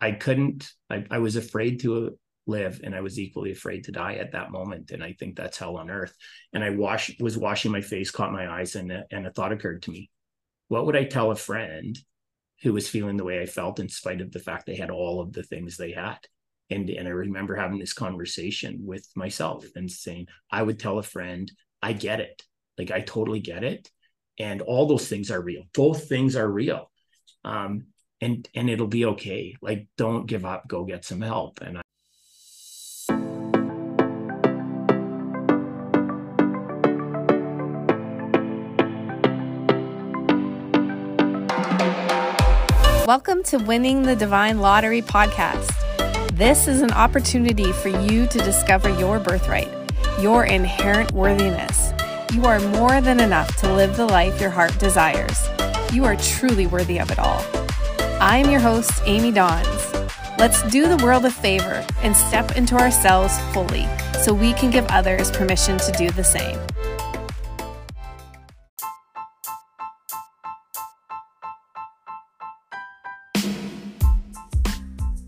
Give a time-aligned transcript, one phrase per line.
[0.00, 4.14] I couldn't, I, I was afraid to live and I was equally afraid to die
[4.14, 4.90] at that moment.
[4.90, 6.14] And I think that's hell on earth.
[6.52, 9.82] And I wash, was washing my face, caught my eyes, and, and a thought occurred
[9.82, 10.10] to me.
[10.68, 11.98] What would I tell a friend
[12.62, 15.20] who was feeling the way I felt in spite of the fact they had all
[15.20, 16.18] of the things they had?
[16.70, 21.02] And, and I remember having this conversation with myself and saying, I would tell a
[21.02, 21.50] friend,
[21.82, 22.42] I get it.
[22.76, 23.90] Like I totally get it.
[24.38, 25.62] And all those things are real.
[25.74, 26.90] Both things are real.
[27.44, 27.86] Um,
[28.20, 29.56] and and it'll be okay.
[29.60, 31.60] Like don't give up, go get some help.
[31.60, 31.82] And I,
[43.06, 45.74] Welcome to Winning the Divine Lottery podcast.
[46.36, 49.68] This is an opportunity for you to discover your birthright,
[50.20, 51.92] your inherent worthiness.
[52.34, 55.48] You are more than enough to live the life your heart desires.
[55.90, 57.42] You are truly worthy of it all.
[58.20, 59.94] I am your host, Amy Dawns.
[60.38, 63.86] Let's do the world a favor and step into ourselves fully
[64.24, 66.58] so we can give others permission to do the same.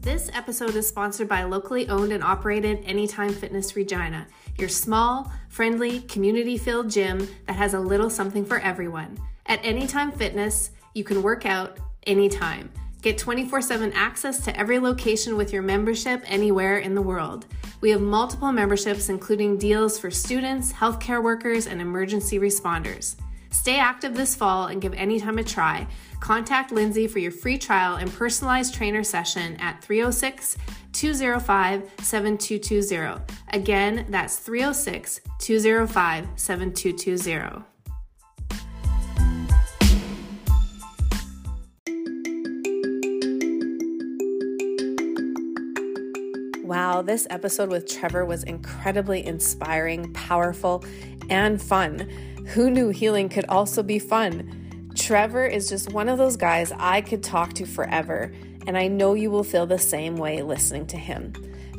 [0.00, 4.26] This episode is sponsored by locally owned and operated Anytime Fitness Regina,
[4.58, 9.16] your small, friendly, community filled gym that has a little something for everyone.
[9.46, 12.72] At Anytime Fitness, you can work out anytime.
[13.02, 17.46] Get 24 7 access to every location with your membership anywhere in the world.
[17.80, 23.16] We have multiple memberships, including deals for students, healthcare workers, and emergency responders.
[23.50, 25.86] Stay active this fall and give Anytime a try.
[26.20, 30.58] Contact Lindsay for your free trial and personalized trainer session at 306
[30.92, 33.22] 205 7220.
[33.48, 37.69] Again, that's 306 205 7220.
[46.70, 50.84] Wow, this episode with Trevor was incredibly inspiring, powerful,
[51.28, 52.08] and fun.
[52.54, 54.92] Who knew healing could also be fun?
[54.94, 58.32] Trevor is just one of those guys I could talk to forever,
[58.68, 61.32] and I know you will feel the same way listening to him.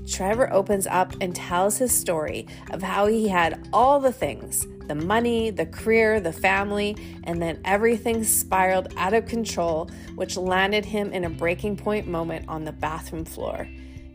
[0.05, 4.95] Trevor opens up and tells his story of how he had all the things the
[4.95, 11.13] money, the career, the family, and then everything spiraled out of control, which landed him
[11.13, 13.69] in a breaking point moment on the bathroom floor.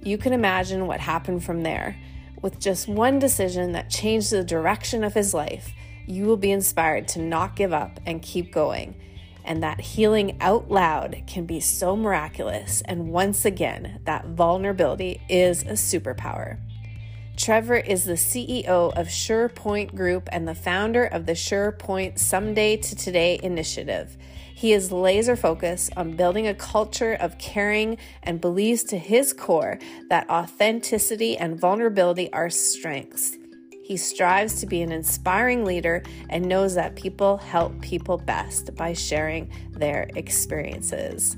[0.06, 1.96] You can imagine what happened from there.
[2.40, 5.72] With just one decision that changed the direction of his life,
[6.06, 8.94] you will be inspired to not give up and keep going.
[9.44, 12.82] And that healing out loud can be so miraculous.
[12.84, 16.60] And once again, that vulnerability is a superpower.
[17.36, 22.94] Trevor is the CEO of SurePoint Group and the founder of the SurePoint Someday to
[22.94, 24.16] Today initiative.
[24.56, 29.78] He is laser focused on building a culture of caring and believes to his core
[30.08, 33.36] that authenticity and vulnerability are strengths.
[33.84, 38.94] He strives to be an inspiring leader and knows that people help people best by
[38.94, 41.36] sharing their experiences.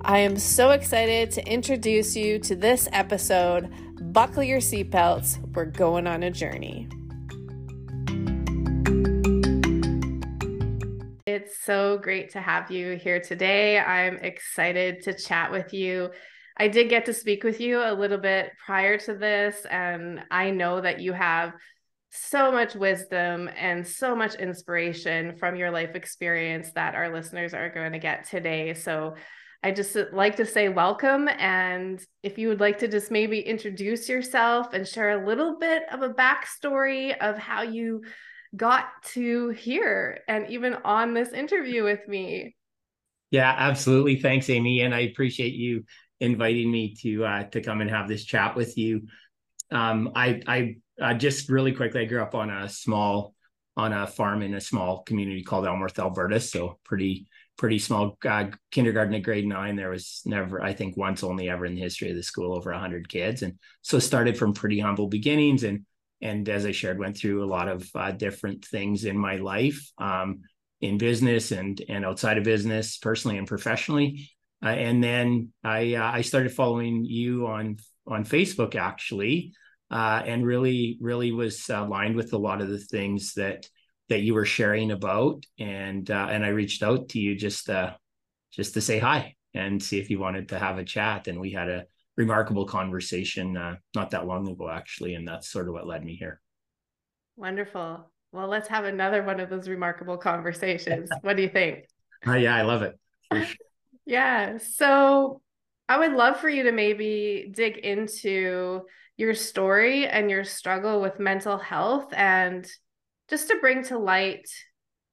[0.00, 3.70] I am so excited to introduce you to this episode.
[4.14, 6.88] Buckle your seatbelts, we're going on a journey.
[11.36, 13.78] It's so great to have you here today.
[13.78, 16.08] I'm excited to chat with you.
[16.56, 20.50] I did get to speak with you a little bit prior to this, and I
[20.50, 21.52] know that you have
[22.08, 27.68] so much wisdom and so much inspiration from your life experience that our listeners are
[27.68, 28.72] going to get today.
[28.72, 29.16] So
[29.62, 31.28] I just like to say welcome.
[31.28, 35.82] And if you would like to just maybe introduce yourself and share a little bit
[35.92, 38.04] of a backstory of how you
[38.56, 42.56] got to here and even on this interview with me.
[43.30, 44.16] Yeah, absolutely.
[44.16, 44.80] Thanks, Amy.
[44.80, 45.84] And I appreciate you
[46.20, 49.08] inviting me to uh, to come and have this chat with you.
[49.70, 53.34] Um, I I uh, just really quickly, I grew up on a small
[53.76, 56.40] on a farm in a small community called Elmworth, Alberta.
[56.40, 57.26] So pretty
[57.58, 58.16] pretty small.
[58.24, 61.80] Uh, kindergarten to grade nine, there was never, I think, once only ever in the
[61.80, 65.64] history of the school over hundred kids, and so started from pretty humble beginnings.
[65.64, 65.84] And
[66.20, 69.90] and as I shared, went through a lot of uh, different things in my life,
[69.98, 70.40] um,
[70.80, 74.30] in business and and outside of business, personally and professionally.
[74.62, 77.76] Uh, and then I uh, I started following you on
[78.06, 79.52] on Facebook actually
[79.90, 83.68] uh, and really really was aligned with a lot of the things that
[84.08, 87.94] that you were sharing about and uh, and I reached out to you just uh,
[88.52, 91.52] just to say hi and see if you wanted to have a chat and we
[91.52, 91.84] had a
[92.16, 96.16] remarkable conversation uh, not that long ago actually and that's sort of what led me
[96.16, 96.40] here.
[97.36, 98.10] Wonderful.
[98.32, 101.10] Well let's have another one of those remarkable conversations.
[101.22, 101.86] What do you think?
[102.26, 102.98] Uh, yeah i love it.
[104.08, 105.42] Yeah so
[105.88, 108.82] I would love for you to maybe dig into
[109.16, 112.66] your story and your struggle with mental health and
[113.28, 114.48] just to bring to light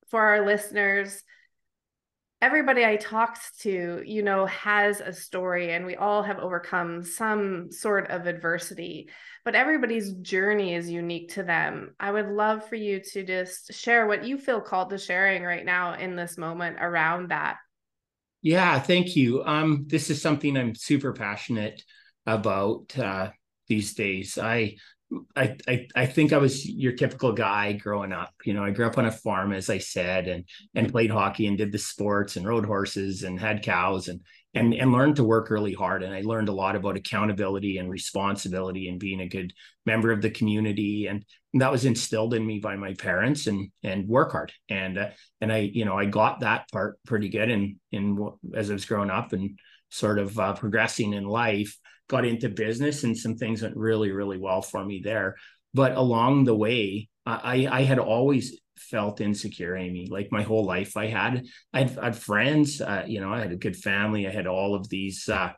[0.09, 1.23] for our listeners
[2.44, 7.72] everybody I talked to, you know, has a story and we all have overcome some
[7.72, 9.07] sort of adversity,
[9.45, 11.95] but everybody's journey is unique to them.
[12.01, 15.63] I would love for you to just share what you feel called to sharing right
[15.63, 17.60] now in this moment around that.
[18.42, 19.42] Yeah, thank you.
[19.45, 21.81] Um, this is something I'm super passionate
[22.25, 23.30] about uh,
[23.69, 24.38] these days.
[24.38, 24.75] I
[25.36, 28.33] I, I I think I was your typical guy growing up.
[28.45, 30.45] You know, I grew up on a farm, as I said, and
[30.75, 34.21] and played hockey and did the sports and rode horses and had cows and
[34.54, 36.04] and and learned to work really hard.
[36.04, 39.54] And I learned a lot about accountability and responsibility and being a good
[39.86, 41.07] member of the community.
[41.07, 41.24] And,
[41.54, 44.51] and that was instilled in me by my parents and and work hard.
[44.69, 45.09] And uh,
[45.42, 47.50] and I you know I got that part pretty good.
[47.50, 49.59] And in as I was growing up and
[49.89, 51.77] sort of uh, progressing in life
[52.07, 55.35] got into business and some things went really, really well for me there.
[55.73, 60.07] But along the way, I, I had always felt insecure, Amy.
[60.09, 62.81] Like my whole life, I had I had, friends.
[62.81, 64.27] Uh, you know, I had a good family.
[64.27, 65.27] I had all of these.
[65.29, 65.53] Uh,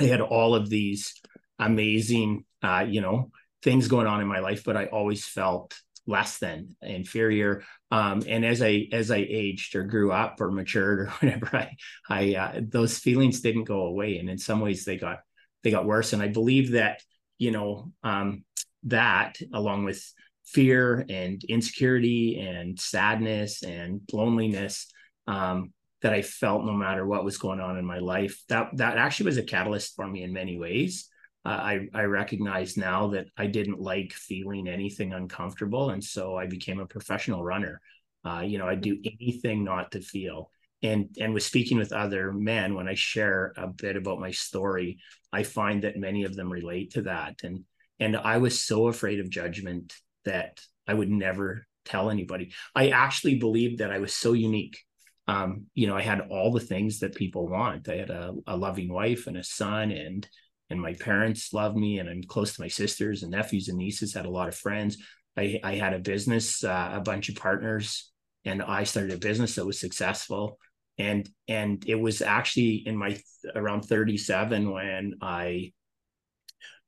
[0.00, 1.14] I had all of these
[1.58, 3.30] amazing, uh, you know,
[3.62, 4.64] things going on in my life.
[4.64, 5.78] But I always felt
[6.08, 11.00] less than inferior um, and as i as i aged or grew up or matured
[11.00, 11.76] or whatever i
[12.08, 15.18] i uh, those feelings didn't go away and in some ways they got
[15.62, 16.12] they got worse.
[16.12, 17.02] And I believe that,
[17.38, 18.44] you know, um,
[18.84, 20.02] that along with
[20.44, 24.90] fear and insecurity and sadness and loneliness
[25.26, 28.96] um, that I felt no matter what was going on in my life, that that
[28.96, 31.08] actually was a catalyst for me in many ways.
[31.44, 36.46] Uh, I I recognize now that I didn't like feeling anything uncomfortable, and so I
[36.46, 37.80] became a professional runner.
[38.24, 40.50] Uh, you know, I'd do anything not to feel
[40.82, 44.98] and and with speaking with other men when i share a bit about my story
[45.32, 47.40] i find that many of them relate to that.
[47.42, 47.64] And
[47.98, 49.94] and i was so afraid of judgment
[50.24, 52.52] that i would never tell anybody.
[52.74, 54.78] I actually believed that i was so unique.
[55.26, 57.88] Um, you know i had all the things that people want.
[57.88, 60.28] I had a, a loving wife and a son and
[60.70, 64.14] and my parents loved me and i'm close to my sisters and nephews and nieces
[64.14, 64.98] had a lot of friends.
[65.36, 68.10] I, I had a business uh, a bunch of partners
[68.44, 70.58] and i started a business that was successful
[70.98, 73.18] and and it was actually in my
[73.54, 75.72] around 37 when i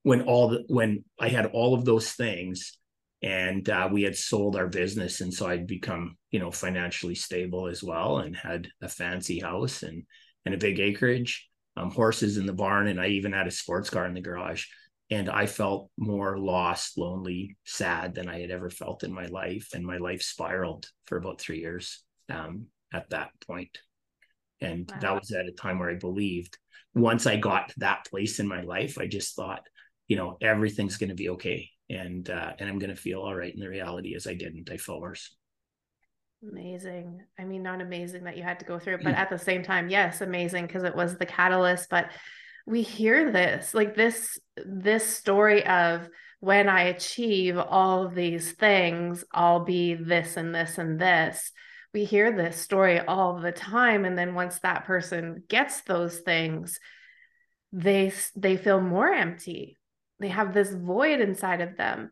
[0.03, 2.77] when all the when i had all of those things
[3.23, 5.21] and uh, we had sold our business.
[5.21, 9.83] And so i'd become you know financially stable as well and had a fancy house
[9.83, 10.05] and
[10.45, 12.89] and a big acreage um, horses in the barn.
[12.89, 14.67] And i even had a sports car in the garage.
[15.11, 19.69] And i felt more lost lonely sad than i had ever felt in my life.
[19.75, 23.79] And my life spiraled for about three years um, at that point
[24.61, 24.99] and wow.
[25.01, 26.59] that was at a time where I believed
[26.95, 29.62] once I got to that place in my life, I just thought,
[30.09, 31.71] you know, everything's going to be okay.
[31.89, 33.53] And, uh, and I'm going to feel all right.
[33.53, 35.35] And the reality is I didn't, I felt worse.
[36.49, 37.23] Amazing.
[37.39, 39.62] I mean, not amazing that you had to go through it, but at the same
[39.62, 41.91] time, yes, amazing because it was the catalyst.
[41.91, 42.11] But
[42.67, 46.09] we hear this like this, this story of
[46.41, 51.53] when I achieve all of these things, I'll be this and this and this
[51.93, 56.79] we hear this story all the time and then once that person gets those things
[57.73, 59.77] they they feel more empty.
[60.19, 62.11] They have this void inside of them.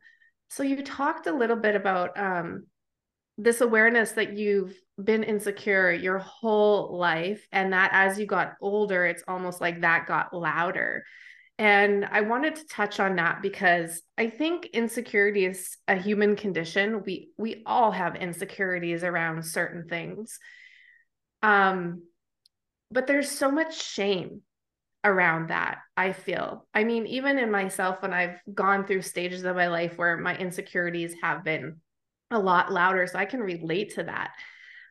[0.48, 2.66] So you talked a little bit about um,
[3.36, 9.06] this awareness that you've been insecure your whole life and that as you got older
[9.06, 11.04] it's almost like that got louder
[11.58, 17.02] and I wanted to touch on that because I think insecurity is a human condition.
[17.04, 20.38] We we all have insecurities around certain things.
[21.42, 22.02] Um
[22.90, 24.42] but there's so much shame
[25.04, 26.66] around that, I feel.
[26.72, 30.36] I mean, even in myself when I've gone through stages of my life where my
[30.36, 31.80] insecurities have been
[32.30, 34.30] a lot louder, so I can relate to that.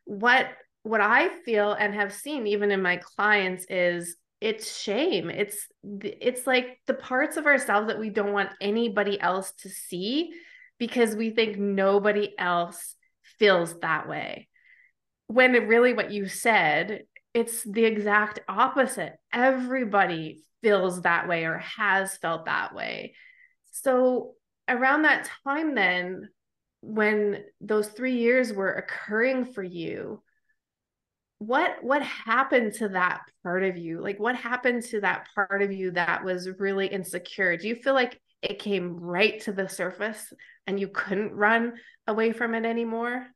[0.04, 0.48] What
[0.82, 5.30] what I feel and have seen even in my clients is it's shame.
[5.30, 10.32] It's it's like the parts of ourselves that we don't want anybody else to see
[10.78, 12.94] because we think nobody else
[13.38, 14.48] feels that way.
[15.26, 17.02] When really what you said
[17.34, 19.14] it's the exact opposite.
[19.32, 23.14] Everybody feels that way or has felt that way.
[23.72, 24.34] So
[24.66, 26.30] around that time then
[26.80, 30.22] when those 3 years were occurring for you
[31.38, 35.72] what what happened to that part of you like what happened to that part of
[35.72, 40.32] you that was really insecure do you feel like it came right to the surface
[40.66, 41.74] and you couldn't run
[42.08, 43.26] away from it anymore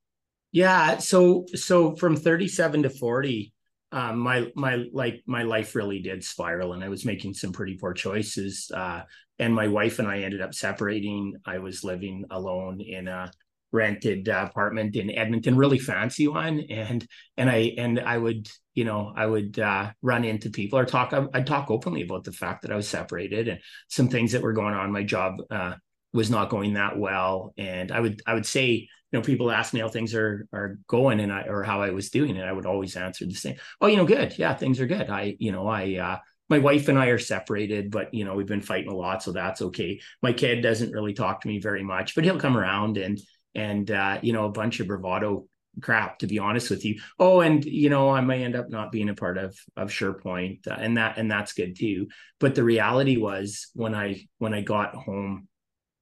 [0.50, 3.52] yeah so so from 37 to 40
[3.92, 7.76] um, my my like my life really did spiral, and I was making some pretty
[7.76, 8.70] poor choices.
[8.74, 9.02] Uh,
[9.38, 11.34] and my wife and I ended up separating.
[11.44, 13.30] I was living alone in a
[13.72, 18.84] rented uh, apartment in Edmonton, really fancy one, and and I and I would you
[18.84, 21.12] know I would uh, run into people or talk.
[21.34, 24.52] I'd talk openly about the fact that I was separated and some things that were
[24.52, 24.92] going on.
[24.92, 25.74] My job uh,
[26.12, 28.88] was not going that well, and I would I would say you
[29.18, 32.10] know people ask me how things are are going and I or how I was
[32.10, 33.56] doing, and I would always answer the same.
[33.80, 34.38] Oh, you know, good.
[34.38, 35.10] Yeah, things are good.
[35.10, 36.18] I you know I uh,
[36.52, 39.32] my wife and I are separated, but you know, we've been fighting a lot, so
[39.32, 40.00] that's okay.
[40.22, 43.18] My kid doesn't really talk to me very much, but he'll come around and
[43.54, 45.46] and uh, you know, a bunch of bravado
[45.80, 47.00] crap to be honest with you.
[47.18, 50.66] Oh, and you know, I may end up not being a part of of SurePoint,
[50.68, 52.08] uh, and that and that's good too.
[52.40, 55.48] But the reality was when I when I got home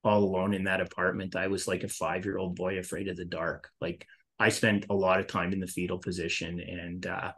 [0.02, 3.16] all alone in that apartment, I was like a five year old boy afraid of
[3.16, 3.68] the dark.
[3.80, 4.06] Like
[4.38, 7.32] I spent a lot of time in the fetal position and uh,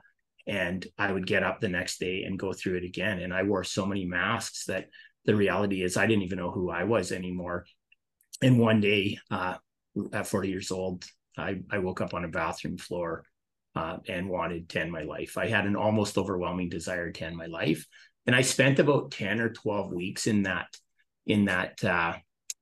[0.46, 3.20] and I would get up the next day and go through it again.
[3.20, 4.86] And I wore so many masks that
[5.24, 7.64] the reality is I didn't even know who I was anymore.
[8.40, 9.56] And one day, uh,
[10.12, 11.04] at 40 years old,
[11.36, 13.24] I, I woke up on a bathroom floor
[13.74, 15.38] uh, and wanted to end my life.
[15.38, 17.86] I had an almost overwhelming desire to end my life.
[18.26, 20.68] And I spent about 10 or 12 weeks in that
[21.26, 22.14] in that uh,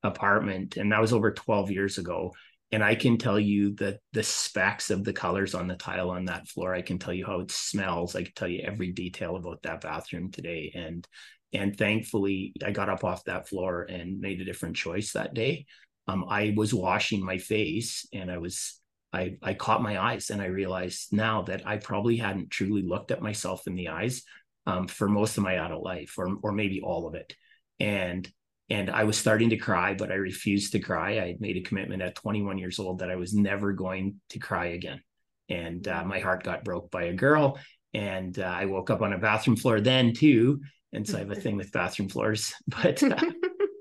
[0.02, 0.76] apartment.
[0.76, 2.32] And that was over 12 years ago
[2.72, 6.26] and I can tell you the the specks of the colors on the tile on
[6.26, 6.74] that floor.
[6.74, 8.14] I can tell you how it smells.
[8.14, 10.72] I can tell you every detail about that bathroom today.
[10.74, 11.06] And
[11.52, 15.66] and thankfully, I got up off that floor and made a different choice that day.
[16.10, 18.80] Um, I was washing my face, and I was
[19.12, 23.10] I I caught my eyes, and I realized now that I probably hadn't truly looked
[23.10, 24.22] at myself in the eyes
[24.66, 27.34] um, for most of my adult life, or or maybe all of it.
[27.78, 28.28] And
[28.68, 31.18] and I was starting to cry, but I refused to cry.
[31.18, 34.66] I made a commitment at 21 years old that I was never going to cry
[34.66, 35.00] again.
[35.48, 37.58] And uh, my heart got broke by a girl.
[37.94, 40.60] And uh, I woke up on a bathroom floor then too.
[40.92, 42.54] And so I have a thing with bathroom floors.
[42.68, 43.16] But uh,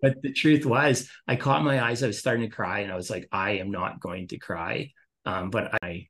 [0.01, 2.03] but the truth was, I caught my eyes.
[2.03, 4.91] I was starting to cry, and I was like, I am not going to cry.
[5.25, 6.07] Um, but I,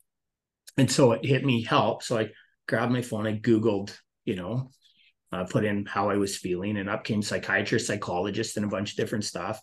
[0.78, 2.04] and so it hit me help.
[2.04, 2.30] So I
[2.68, 3.28] grabbed my phone.
[3.28, 4.72] I Googled, you know,
[5.32, 8.92] uh, put in how I was feeling, and up came psychiatrist, psychologist, and a bunch
[8.92, 9.60] of different stuff.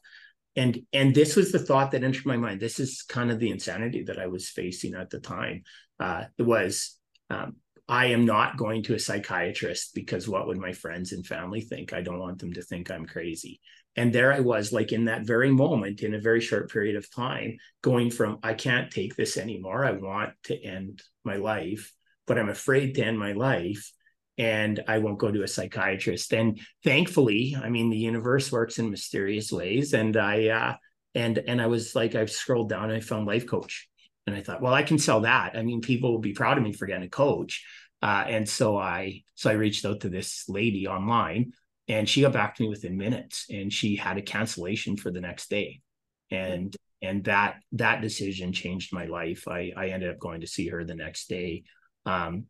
[0.57, 2.61] And and this was the thought that entered my mind.
[2.61, 5.63] This is kind of the insanity that I was facing at the time.
[6.01, 6.99] Uh, it was
[7.31, 7.57] um,
[7.89, 11.93] I am not going to a psychiatrist because what would my friends and family think?
[11.93, 13.61] I don't want them to think I'm crazy.
[13.97, 17.11] And there I was, like in that very moment, in a very short period of
[17.11, 19.85] time, going from I can't take this anymore.
[19.85, 21.93] I want to end my life,
[22.27, 23.91] but I'm afraid to end my life
[24.39, 26.35] and I won't go to a psychiatrist.
[26.35, 29.95] And thankfully, I mean, the universe works in mysterious ways.
[29.95, 30.75] And I, uh,
[31.15, 33.89] and, and I was like, I scrolled down and I found life coach.
[34.27, 35.57] And I thought, well, I can sell that.
[35.57, 37.65] I mean, people will be proud of me for getting a coach.
[38.03, 41.53] Uh, and so I, so I reached out to this lady online
[41.89, 45.21] and she got back to me within minutes and she had a cancellation for the
[45.21, 45.81] next day.
[46.31, 49.47] And, and that, that decision changed my life.
[49.47, 51.65] I, I ended up going to see her the next day.
[52.05, 52.47] Um,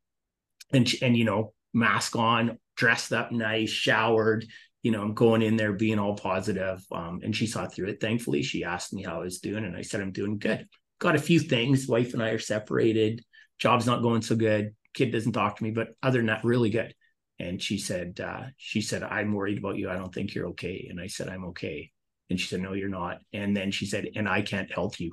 [0.72, 4.46] and, and, you know, mask on, dressed up nice, showered,
[4.82, 6.80] you know, I'm going in there being all positive.
[6.92, 8.00] Um, and she saw through it.
[8.00, 10.68] Thankfully, she asked me how I was doing, and I said, I'm doing good.
[11.00, 11.88] Got a few things.
[11.88, 13.22] Wife and I are separated.
[13.58, 14.76] Job's not going so good.
[14.94, 16.94] Kid doesn't talk to me, but other than that, really good.
[17.38, 19.90] And she said, uh, she said, I'm worried about you.
[19.90, 20.86] I don't think you're okay.
[20.90, 21.90] And I said, I'm okay.
[22.30, 23.20] And she said, No, you're not.
[23.32, 25.12] And then she said, and I can't help you.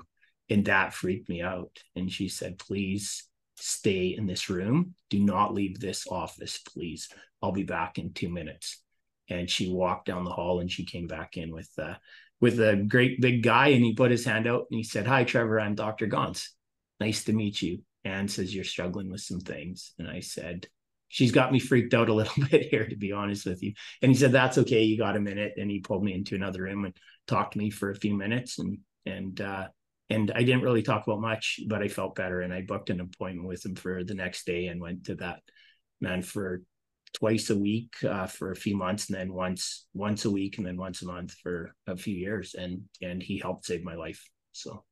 [0.50, 1.78] And that freaked me out.
[1.96, 3.28] And she said, Please
[3.58, 4.96] stay in this room.
[5.10, 7.10] Do not leave this office, please.
[7.42, 8.82] I'll be back in two minutes.
[9.30, 11.96] And she walked down the hall and she came back in with uh,
[12.42, 15.24] with a great big guy and he put his hand out and he said, Hi,
[15.24, 16.08] Trevor, I'm Dr.
[16.08, 16.54] Gauntz.
[17.00, 17.80] Nice to meet you.
[18.06, 19.94] and says you're struggling with some things.
[19.98, 20.68] And I said,
[21.14, 23.74] She's got me freaked out a little bit here, to be honest with you.
[24.02, 24.82] And he said, That's okay.
[24.82, 25.54] You got a minute.
[25.58, 28.58] And he pulled me into another room and talked to me for a few minutes.
[28.58, 29.68] And and uh,
[30.10, 32.42] and I didn't really talk about much, but I felt better.
[32.42, 35.42] And I booked an appointment with him for the next day and went to that
[36.02, 36.64] man for
[37.14, 40.66] twice a week uh, for a few months, and then once once a week, and
[40.66, 42.56] then once a month for a few years.
[42.56, 44.28] And and he helped save my life.
[44.52, 44.84] So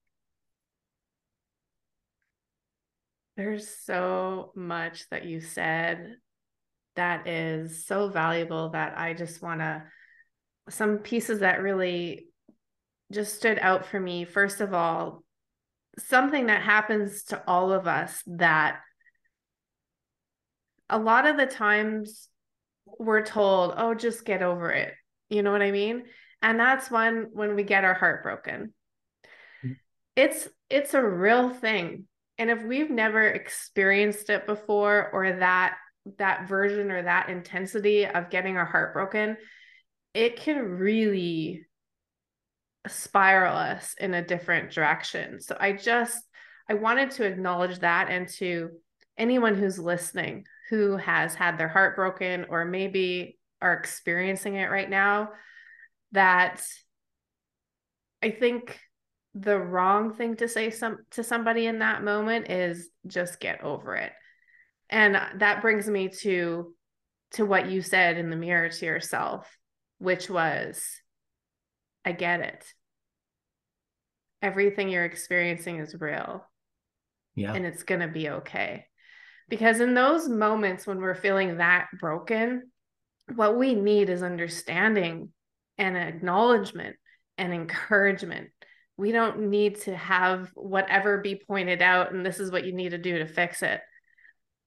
[3.38, 6.16] there's so much that you said
[6.96, 9.84] that is so valuable that I just want to
[10.70, 12.28] some pieces that really
[13.12, 14.26] just stood out for me.
[14.26, 15.24] First of all,
[16.00, 18.80] something that happens to all of us that
[20.90, 22.28] a lot of the times
[23.00, 24.94] we're told, oh, just get over it.
[25.30, 26.04] You know what I mean?
[26.42, 28.74] And that's when when we get our heart broken.
[29.64, 29.74] Mm-hmm.
[30.16, 32.06] It's it's a real thing.
[32.42, 35.78] And if we've never experienced it before or that
[36.18, 39.38] that version or that intensity of getting our heart broken,
[40.16, 41.68] it can really
[42.88, 45.40] spiral us in a different direction.
[45.40, 46.18] So I just
[46.68, 48.72] I wanted to acknowledge that and to
[49.20, 54.90] anyone who's listening who has had their heart broken or maybe are experiencing it right
[54.90, 55.30] now
[56.14, 56.64] that
[58.24, 58.80] I think
[59.34, 63.96] the wrong thing to say some to somebody in that moment is just get over
[63.96, 64.12] it.
[64.90, 66.74] And that brings me to
[67.34, 69.58] to what you said in the mirror to yourself,
[70.00, 70.84] which was
[72.04, 72.66] I get it.
[74.42, 76.46] Everything you're experiencing is real.
[77.36, 77.54] Yeah.
[77.54, 78.86] And it's going to be okay.
[79.48, 82.72] Because in those moments when we're feeling that broken,
[83.36, 85.30] what we need is understanding
[85.78, 86.96] and acknowledgement
[87.38, 88.50] and encouragement.
[88.98, 92.90] We don't need to have whatever be pointed out and this is what you need
[92.90, 93.82] to do to fix it.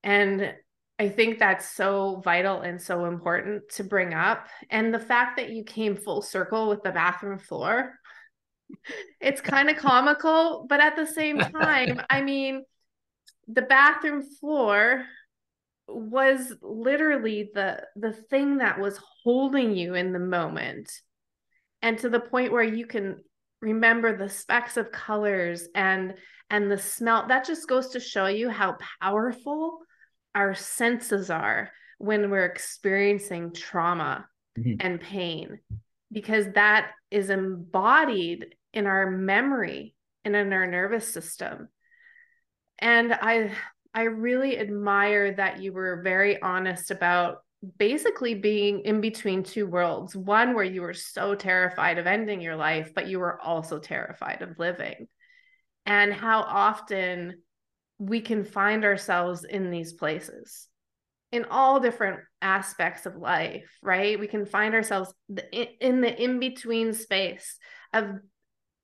[0.02, 0.54] And
[0.98, 4.46] I think that's so vital and so important to bring up.
[4.70, 7.94] And the fact that you came full circle with the bathroom floor,
[9.20, 12.64] it's kind of comical, but at the same time, I mean,
[13.48, 15.04] the bathroom floor
[15.86, 20.90] was literally the the thing that was holding you in the moment
[21.82, 23.22] and to the point where you can
[23.64, 26.14] remember the specks of colors and
[26.50, 29.78] and the smell that just goes to show you how powerful
[30.34, 34.26] our senses are when we're experiencing trauma
[34.58, 34.74] mm-hmm.
[34.80, 35.58] and pain
[36.12, 39.94] because that is embodied in our memory
[40.24, 41.68] and in our nervous system
[42.78, 43.50] and i
[43.94, 47.43] i really admire that you were very honest about
[47.78, 50.14] basically being in between two worlds.
[50.16, 54.42] One where you were so terrified of ending your life but you were also terrified
[54.42, 55.08] of living.
[55.86, 57.42] And how often
[57.98, 60.68] we can find ourselves in these places
[61.30, 64.18] in all different aspects of life right?
[64.18, 65.12] We can find ourselves
[65.80, 67.58] in the in between space
[67.92, 68.16] of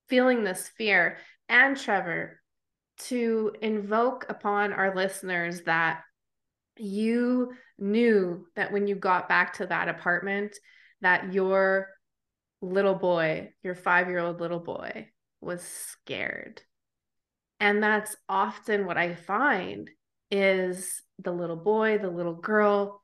[0.09, 1.19] feeling this fear.
[1.49, 2.41] And trevor
[3.09, 6.03] to invoke upon our listeners that
[6.77, 10.57] you knew that when you got back to that apartment
[11.01, 11.89] that your
[12.61, 15.09] little boy your 5-year-old little boy
[15.41, 16.61] was scared.
[17.59, 19.91] And that's often what i find
[20.31, 23.03] is the little boy the little girl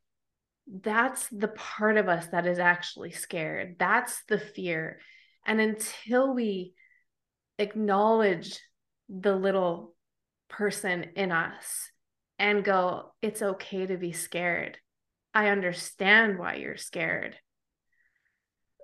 [0.83, 3.77] that's the part of us that is actually scared.
[3.79, 4.99] That's the fear.
[5.47, 6.75] And until we
[7.59, 8.59] acknowledge
[9.09, 9.95] the little
[10.49, 11.89] person in us
[12.39, 14.79] and go, it's okay to be scared.
[15.35, 17.37] I understand why you're scared.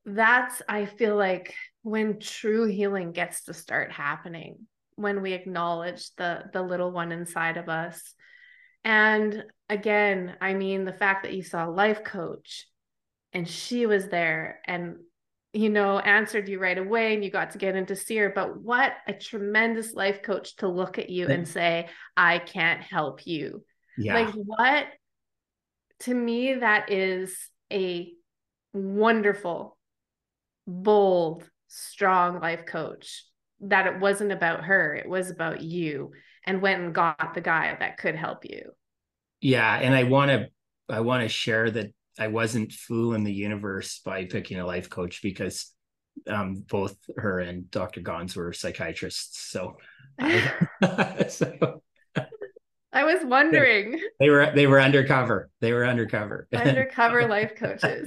[0.05, 6.45] That's, I feel like, when true healing gets to start happening, when we acknowledge the
[6.53, 8.15] the little one inside of us.
[8.85, 12.67] And again, I mean the fact that you saw a life coach
[13.33, 14.97] and she was there and
[15.53, 18.33] you know, answered you right away and you got to get into see her.
[18.35, 23.27] But what a tremendous life coach to look at you and say, I can't help
[23.27, 23.65] you.
[23.99, 24.15] Yeah.
[24.15, 24.87] Like, what
[26.01, 27.37] to me, that is
[27.71, 28.13] a
[28.73, 29.77] wonderful,
[30.67, 33.25] bold, strong life coach.
[33.61, 36.11] That it wasn't about her, it was about you,
[36.45, 38.73] and went and got the guy that could help you.
[39.41, 39.79] Yeah.
[39.79, 40.49] And I want to,
[40.89, 45.21] I want to share that I wasn't fooling the universe by picking a life coach
[45.23, 45.73] because
[46.27, 48.01] um, both her and Dr.
[48.01, 49.51] Gons were psychiatrists.
[49.51, 49.79] So,
[50.19, 51.83] I, so
[52.93, 53.93] I was wondering.
[53.93, 55.51] They, they, were they were undercover.
[55.61, 56.49] They were undercover.
[56.53, 58.07] Undercover life coaches.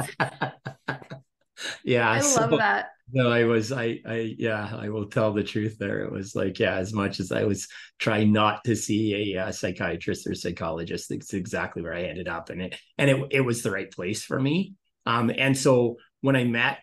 [1.84, 2.88] Yeah, I so, love that.
[3.12, 6.00] no i was i i yeah i will tell the truth there.
[6.02, 7.68] It was like yeah as much as i was
[8.00, 12.50] trying not to see a, a psychiatrist or psychologist it's exactly where i ended up
[12.50, 14.74] and it and it, it was the right place for me.
[15.06, 16.80] Um and so when i met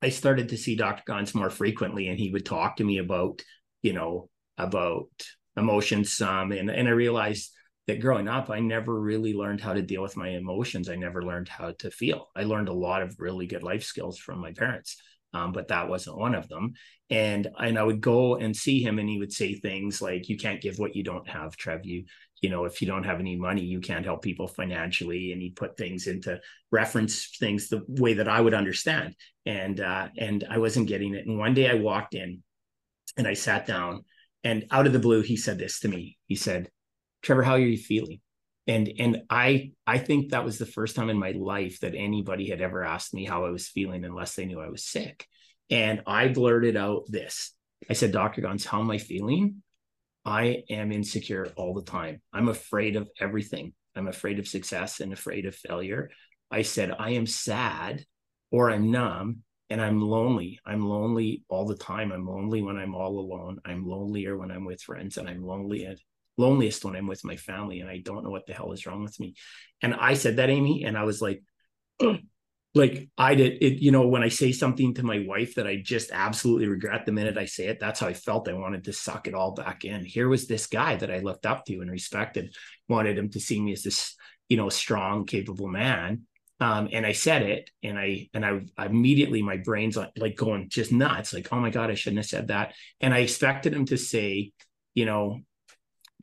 [0.00, 3.42] i started to see dr gons more frequently and he would talk to me about
[3.82, 4.28] you know
[4.58, 5.08] about
[5.56, 7.50] emotions some and and i realized
[7.86, 10.88] that growing up, I never really learned how to deal with my emotions.
[10.88, 12.28] I never learned how to feel.
[12.36, 14.96] I learned a lot of really good life skills from my parents
[15.34, 16.74] um, but that wasn't one of them.
[17.10, 20.36] And and I would go and see him, and he would say things like, "You
[20.36, 21.84] can't give what you don't have, Trev.
[21.84, 22.04] You
[22.40, 25.50] you know, if you don't have any money, you can't help people financially." And he
[25.50, 26.40] put things into
[26.70, 29.14] reference things the way that I would understand,
[29.46, 31.26] and uh, and I wasn't getting it.
[31.26, 32.42] And one day I walked in,
[33.16, 34.04] and I sat down,
[34.44, 36.18] and out of the blue, he said this to me.
[36.26, 36.70] He said,
[37.22, 38.20] "Trevor, how are you feeling?"
[38.68, 42.48] and and i i think that was the first time in my life that anybody
[42.48, 45.26] had ever asked me how i was feeling unless they knew i was sick
[45.68, 47.56] and i blurted out this
[47.90, 49.62] i said dr gons how am i feeling
[50.24, 52.20] I am insecure all the time.
[52.32, 53.72] I'm afraid of everything.
[53.96, 56.10] I'm afraid of success and afraid of failure.
[56.50, 58.04] I said, I am sad
[58.50, 60.60] or I'm numb and I'm lonely.
[60.64, 62.12] I'm lonely all the time.
[62.12, 63.58] I'm lonely when I'm all alone.
[63.64, 65.86] I'm lonelier when I'm with friends and I'm lonely
[66.38, 69.02] loneliest when I'm with my family and I don't know what the hell is wrong
[69.02, 69.34] with me.
[69.82, 71.42] And I said that, Amy, and I was like,
[72.74, 75.76] like I did it, you know, when I say something to my wife that I
[75.76, 78.48] just absolutely regret the minute I say it, that's how I felt.
[78.48, 80.04] I wanted to suck it all back in.
[80.04, 82.54] Here was this guy that I looked up to and respected,
[82.88, 84.14] wanted him to see me as this,
[84.48, 86.22] you know, strong, capable man.
[86.60, 90.36] Um, and I said it, and I and I, I immediately my brain's like, like
[90.36, 92.74] going just nuts, like, oh my God, I shouldn't have said that.
[93.00, 94.52] And I expected him to say,
[94.94, 95.40] you know,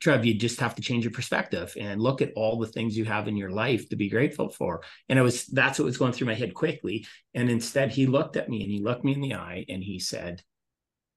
[0.00, 3.04] Trev, you just have to change your perspective and look at all the things you
[3.04, 4.82] have in your life to be grateful for.
[5.08, 7.06] And it was that's what was going through my head quickly.
[7.34, 9.98] And instead, he looked at me and he looked me in the eye and he
[9.98, 10.42] said,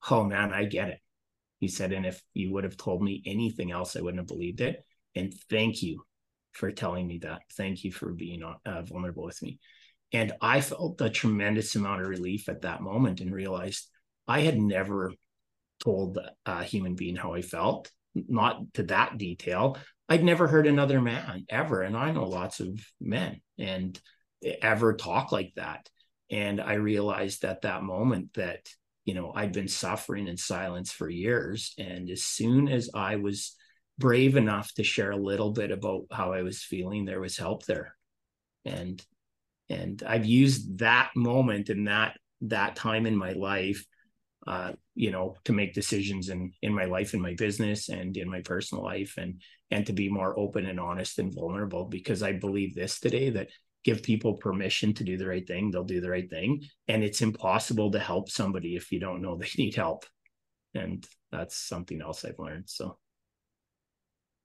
[0.10, 1.00] Oh man, I get it.
[1.60, 4.60] He said, and if you would have told me anything else, I wouldn't have believed
[4.60, 4.84] it.
[5.15, 6.04] And thank you
[6.52, 7.43] for telling me that.
[7.54, 9.60] Thank you for being uh, vulnerable with me.
[10.12, 13.88] And I felt a tremendous amount of relief at that moment and realized
[14.28, 15.13] I had never
[15.82, 19.78] told a human being how I felt not to that detail.
[20.10, 23.99] I'd never heard another man ever, and I know lots of men and
[24.62, 25.89] ever talk like that.
[26.30, 28.67] And I realized at that moment that
[29.06, 33.56] you know I'd been suffering in silence for years, and as soon as I was
[33.97, 37.65] brave enough to share a little bit about how I was feeling, there was help
[37.65, 37.95] there,
[38.65, 39.04] and
[39.69, 43.86] and I've used that moment and that that time in my life
[44.45, 48.29] uh, you know, to make decisions in in my life, in my business, and in
[48.29, 51.86] my personal life, and and to be more open and honest and vulnerable.
[51.86, 53.49] Because I believe this today that
[53.84, 57.21] give people permission to do the right thing, they'll do the right thing, and it's
[57.21, 60.06] impossible to help somebody if you don't know they need help,
[60.73, 62.65] and that's something else I've learned.
[62.67, 62.97] So,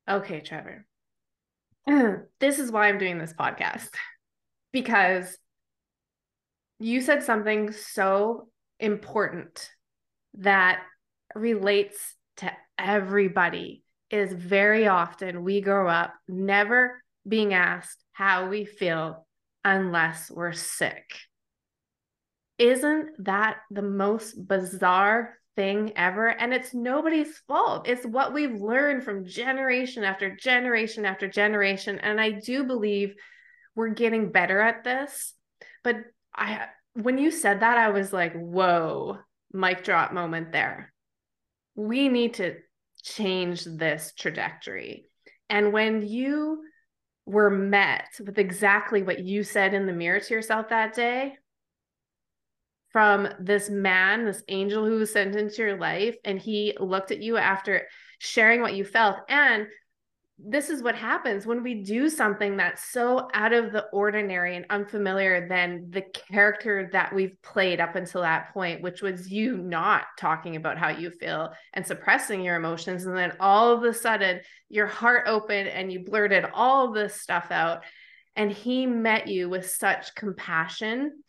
[0.08, 0.87] okay, Trevor,
[2.38, 3.88] this is why I'm doing this podcast
[4.72, 5.37] because
[6.78, 9.70] you said something so important
[10.38, 10.83] that
[11.35, 19.27] relates to everybody is very often we grow up never being asked how we feel
[19.64, 21.05] unless we're sick.
[22.59, 26.29] Isn't that the most bizarre thing ever?
[26.29, 27.87] And it's nobody's fault.
[27.88, 31.98] It's what we've learned from generation after generation after generation.
[31.98, 33.14] And I do believe
[33.77, 35.35] we're getting better at this.
[35.85, 35.96] But
[36.35, 39.18] I, when you said that, I was like, whoa,
[39.52, 40.92] mic drop moment there.
[41.74, 42.56] We need to
[43.02, 45.06] change this trajectory.
[45.48, 46.62] And when you
[47.26, 51.34] were met with exactly what you said in the mirror to yourself that day
[52.90, 57.22] from this man, this angel who was sent into your life, and he looked at
[57.22, 57.87] you after
[58.18, 59.16] sharing what you felt.
[59.28, 59.66] And
[60.40, 64.66] this is what happens when we do something that's so out of the ordinary and
[64.70, 70.05] unfamiliar than the character that we've played up until that point, which was you not
[70.16, 73.05] talking about how you feel and suppressing your emotions.
[73.05, 77.48] And then all of a sudden, your heart opened and you blurted all this stuff
[77.51, 77.83] out.
[78.37, 81.24] And he met you with such compassion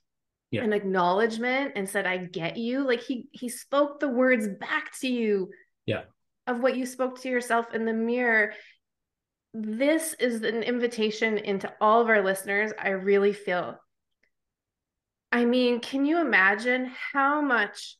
[0.52, 0.62] yeah.
[0.62, 2.86] and acknowledgement and said, I get you.
[2.86, 5.50] Like he he spoke the words back to you.
[5.88, 6.04] Yeah.
[6.46, 8.54] Of what you spoke to yourself in the mirror
[9.54, 12.72] this is an invitation into all of our listeners.
[12.80, 13.80] I really feel.
[15.32, 17.98] I mean, can you imagine how much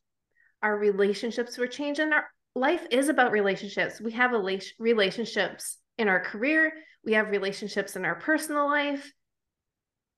[0.62, 2.12] our relationships were changing?
[2.12, 4.02] Our life is about relationships.
[4.02, 4.32] We have
[4.80, 6.72] relationships in our career,
[7.04, 9.12] we have relationships in our personal life.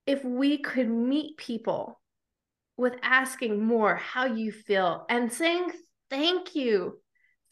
[0.06, 2.00] If we could meet people
[2.76, 5.72] with asking more how you feel and saying
[6.08, 7.01] thank you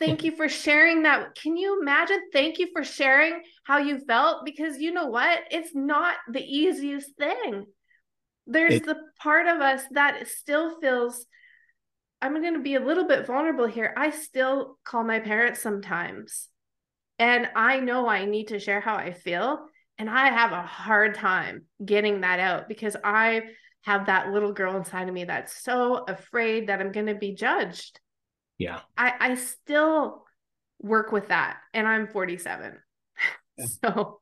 [0.01, 1.35] Thank you for sharing that.
[1.35, 2.21] Can you imagine?
[2.33, 5.41] Thank you for sharing how you felt because you know what?
[5.51, 7.67] It's not the easiest thing.
[8.47, 11.27] There's it, the part of us that still feels
[12.23, 13.95] I'm going to be a little bit vulnerable here.
[13.97, 16.49] I still call my parents sometimes.
[17.19, 19.67] And I know I need to share how I feel.
[19.99, 23.43] And I have a hard time getting that out because I
[23.83, 27.35] have that little girl inside of me that's so afraid that I'm going to be
[27.35, 28.01] judged
[28.61, 28.81] yeah.
[28.97, 30.25] I i still
[30.81, 32.79] work with that and i'm 47
[33.83, 34.21] so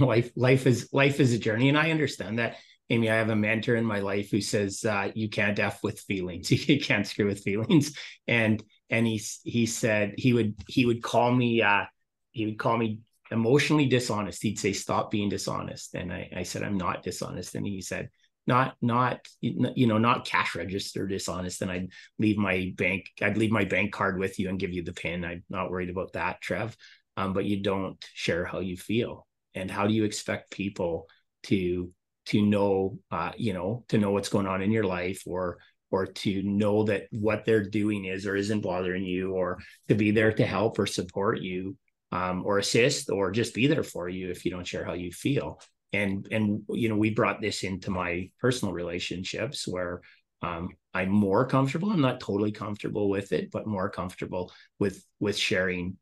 [0.00, 2.56] life life is life is a journey and i understand that.
[2.90, 6.00] Amy i have a mentor in my life who says uh, you can't f with
[6.00, 6.50] feelings.
[6.68, 7.94] You can't screw with feelings.
[8.26, 11.84] And and he he said he would he would call me uh
[12.32, 14.42] he would call me emotionally dishonest.
[14.42, 15.94] He'd say stop being dishonest.
[15.94, 17.54] And i i said i'm not dishonest.
[17.54, 18.08] And he said
[18.48, 23.52] not not you know not cash register dishonest and i'd leave my bank i'd leave
[23.52, 25.24] my bank card with you and give you the pin.
[25.24, 26.76] I'm not worried about that trev.
[27.16, 29.26] Um, but you don't share how you feel.
[29.54, 31.08] And how do you expect people
[31.44, 31.90] to
[32.26, 35.58] to know uh, you know to know what's going on in your life or
[35.90, 39.58] or to know that what they're doing is or isn't bothering you or
[39.88, 41.76] to be there to help or support you
[42.12, 45.10] um, or assist or just be there for you if you don't share how you
[45.10, 45.60] feel
[45.92, 50.02] and and you know we brought this into my personal relationships where
[50.42, 55.36] um, i'm more comfortable i'm not totally comfortable with it but more comfortable with with
[55.36, 55.96] sharing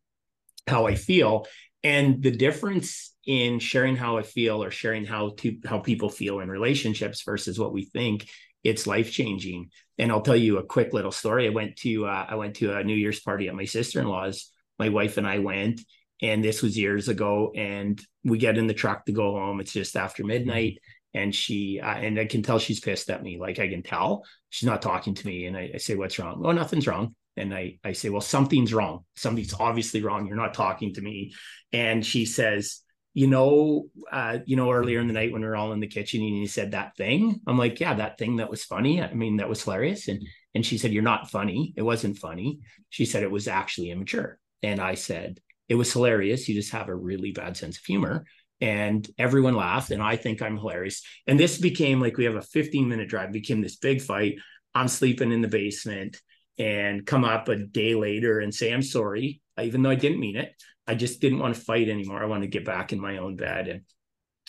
[0.66, 1.46] how i feel.
[1.84, 6.40] And the difference in sharing how i feel or sharing how to how people feel
[6.40, 8.28] in relationships versus what we think
[8.64, 11.46] it's life changing and i'll tell you a quick little story.
[11.46, 14.50] I went to uh, i went to a new year's party at my sister-in-law's.
[14.78, 15.80] My wife and i went
[16.22, 19.60] and this was years ago and we get in the truck to go home.
[19.60, 20.78] It's just after midnight
[21.14, 23.38] and she uh, and i can tell she's pissed at me.
[23.38, 24.24] Like i can tell.
[24.50, 26.42] She's not talking to me and I, I, say what's wrong?
[26.44, 27.14] Oh nothing's wrong.
[27.36, 29.04] And I, I say well something's wrong.
[29.16, 30.26] Something's obviously wrong.
[30.26, 31.32] You're not talking to me.
[31.72, 32.80] And she says
[33.12, 35.86] you know uh, you know earlier in the night when we are all in the
[35.86, 37.40] kitchen and you said that thing?
[37.46, 39.02] I'm like yeah that thing that was funny.
[39.02, 40.08] I mean that was hilarious.
[40.08, 40.22] And
[40.54, 41.74] and she said you're not funny.
[41.76, 42.60] It wasn't funny.
[42.88, 44.38] She said it was actually immature.
[44.62, 46.48] And i said it was hilarious.
[46.48, 48.24] You just have a really bad sense of humor.
[48.60, 51.02] And everyone laughed, and I think I'm hilarious.
[51.26, 54.36] And this became like we have a 15 minute drive, became this big fight.
[54.74, 56.20] I'm sleeping in the basement
[56.58, 60.36] and come up a day later and say, I'm sorry, even though I didn't mean
[60.36, 60.52] it.
[60.86, 62.22] I just didn't want to fight anymore.
[62.22, 63.68] I want to get back in my own bed.
[63.68, 63.82] And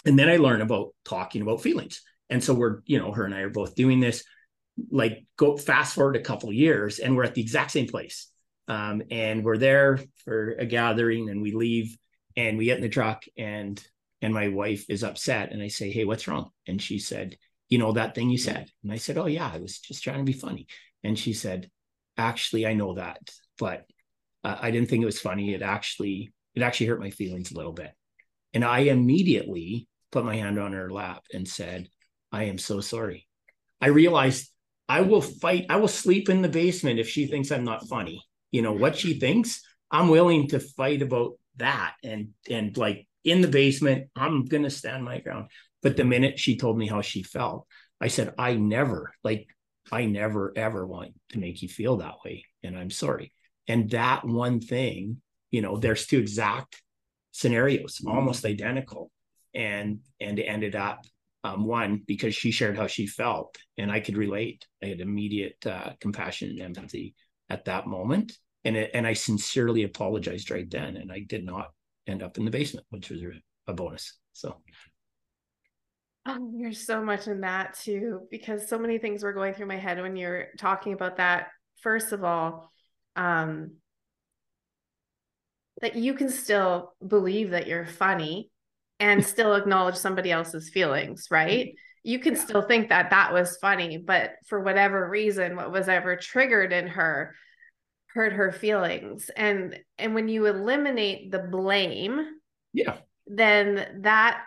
[0.05, 2.01] and then I learn about talking about feelings.
[2.29, 4.23] And so we're, you know, her and I are both doing this.
[4.91, 8.31] Like go fast forward a couple years, and we're at the exact same place
[8.67, 11.97] um, and we're there for a gathering and we leave
[12.35, 13.83] and we get in the truck and
[14.21, 16.49] and my wife is upset and I say, Hey, what's wrong?
[16.67, 17.37] And she said,
[17.69, 18.69] You know, that thing you said.
[18.83, 20.67] And I said, Oh, yeah, I was just trying to be funny.
[21.03, 21.69] And she said,
[22.17, 23.19] Actually, I know that,
[23.59, 23.85] but
[24.43, 25.53] uh, I didn't think it was funny.
[25.53, 27.91] It actually, it actually hurt my feelings a little bit.
[28.53, 31.89] And I immediately put my hand on her lap and said,
[32.31, 33.27] I am so sorry.
[33.79, 34.49] I realized
[34.89, 38.23] I will fight, I will sleep in the basement if she thinks I'm not funny
[38.57, 41.93] you know what she thinks i'm willing to fight about that.
[42.03, 45.49] And and like in the basement i'm gonna stand my ground.
[45.83, 47.67] But the minute she told me how she felt
[48.01, 49.47] i said i never like
[49.91, 53.31] i never ever want to make you feel that way and i'm sorry.
[53.67, 56.81] And that one thing you know there's two exact
[57.31, 59.11] scenarios almost identical.
[59.53, 61.05] And and it ended up
[61.43, 64.65] um, one because she shared how she felt and i could relate.
[64.83, 67.13] I had immediate uh, compassion and empathy
[67.49, 68.33] at that moment.
[68.67, 70.97] And, it, and I sincerely apologized right then.
[70.97, 71.71] And I did not
[72.05, 73.21] end up in the basement, which was
[73.65, 74.17] a bonus.
[74.33, 74.57] So.
[76.25, 79.77] Oh, there's so much in that too, because so many things were going through my
[79.77, 81.47] head when you're talking about that.
[81.81, 82.69] First of all,
[83.15, 83.75] um,
[85.79, 88.51] that you can still believe that you're funny
[88.99, 91.73] and still acknowledge somebody else's feelings, right?
[92.03, 92.41] You can yeah.
[92.41, 96.87] still think that that was funny, but for whatever reason, what was ever triggered in
[96.87, 97.33] her
[98.17, 99.29] hurt her feelings.
[99.35, 102.25] And and when you eliminate the blame
[102.73, 102.97] yeah.
[103.27, 104.43] then that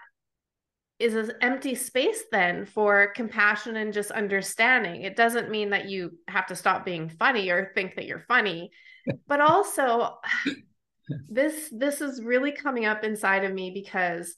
[0.99, 5.03] is an empty space then for compassion and just understanding.
[5.03, 8.71] It doesn't mean that you have to stop being funny or think that you're funny
[9.29, 10.19] but also
[11.29, 14.37] this this is really coming up inside of me because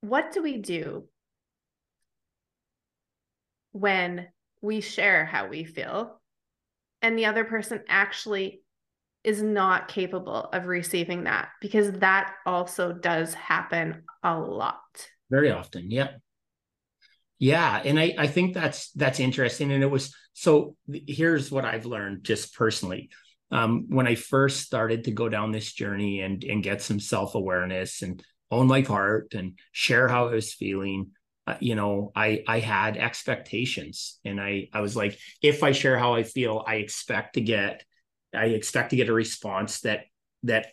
[0.00, 1.04] what do we do
[3.72, 4.28] when
[4.60, 6.20] we share how we feel
[7.02, 8.62] and the other person actually
[9.24, 14.80] is not capable of receiving that because that also does happen a lot.
[15.30, 16.20] Very often yep.
[17.38, 21.86] Yeah and i i think that's that's interesting and it was so here's what i've
[21.86, 23.10] learned just personally.
[23.50, 28.02] Um, when i first started to go down this journey and and get some self-awareness
[28.02, 31.10] and own my part and share how i was feeling
[31.46, 35.98] uh, you know i i had expectations and i i was like if i share
[35.98, 37.84] how i feel i expect to get
[38.34, 40.04] i expect to get a response that
[40.44, 40.68] that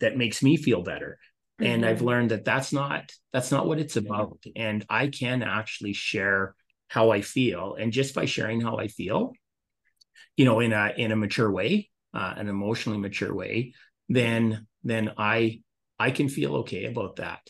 [0.00, 1.18] that makes me feel better
[1.60, 1.72] mm-hmm.
[1.72, 2.06] and i've mm-hmm.
[2.06, 6.54] learned that that's not that's not what it's about and i can actually share
[6.88, 9.32] how i feel and just by sharing how i feel
[10.36, 13.72] you know in a in a mature way uh, an emotionally mature way
[14.08, 15.60] then then i
[15.98, 17.40] i can feel okay about that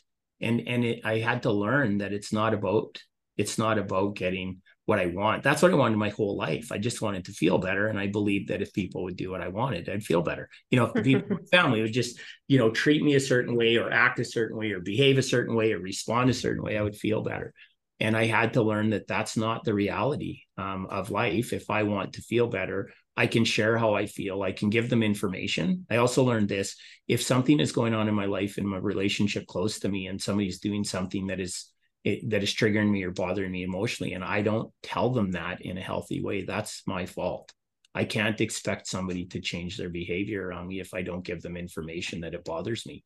[0.41, 2.99] and and it, i had to learn that it's not about
[3.37, 5.43] it's not about getting what i want.
[5.43, 6.73] That's what i wanted my whole life.
[6.73, 7.89] I just wanted to feel better.
[7.89, 10.49] And i believed that if people would do what i wanted i'd feel better.
[10.71, 13.77] You know if the people family would just you know treat me a certain way
[13.77, 16.79] or act a certain way or behave a certain way or respond a certain way
[16.79, 17.53] i would feel better
[18.01, 21.53] and i had to learn that that's not the reality um, of life.
[21.53, 24.43] If i want to feel better i can share how i feel.
[24.43, 25.85] I can give them information.
[25.91, 26.77] I also learned this.
[27.09, 30.23] If something is going on in my life in my relationship close to me and
[30.23, 31.73] somebody's doing something that is
[32.05, 35.63] it, that is triggering me or bothering me emotionally and i don't tell them that
[35.63, 37.53] in a healthy way that's my fault.
[37.95, 41.57] I can't expect somebody to change their behavior around me if i don't give them
[41.57, 43.03] information that it bothers me.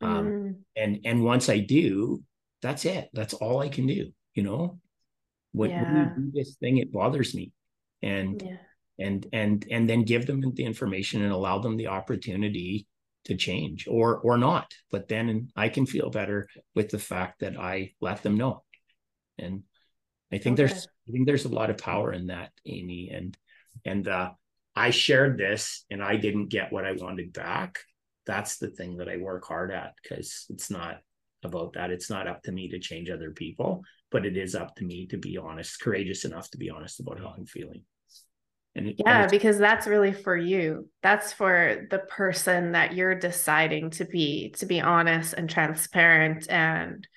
[0.00, 0.54] Um, mm.
[0.76, 2.22] and and once i do
[2.62, 3.10] that's it.
[3.12, 4.78] That's all i can do you know
[5.56, 5.82] when, yeah.
[5.82, 7.52] when you do this thing it bothers me.
[8.02, 8.56] And yeah.
[9.04, 12.86] and and and then give them the information and allow them the opportunity
[13.24, 14.72] to change or or not.
[14.90, 18.64] But then i can feel better with the fact that i let them know.
[19.38, 19.62] And
[20.30, 20.66] i think okay.
[20.66, 23.10] there's i think there's a lot of power in that amy.
[23.12, 23.36] And
[23.84, 24.30] and uh
[24.76, 27.78] i shared this and i didn't get what i wanted back.
[28.26, 30.98] That's the thing that i work hard at because it's not
[31.42, 31.90] about that.
[31.90, 33.82] It's not up to me to change other people
[34.16, 37.18] but it is up to me to be honest courageous enough to be honest about
[37.18, 37.82] how i'm feeling
[38.74, 40.90] and yeah, and because that's really for you.
[41.02, 47.08] That's for the person that you're deciding to be, to be honest and transparent and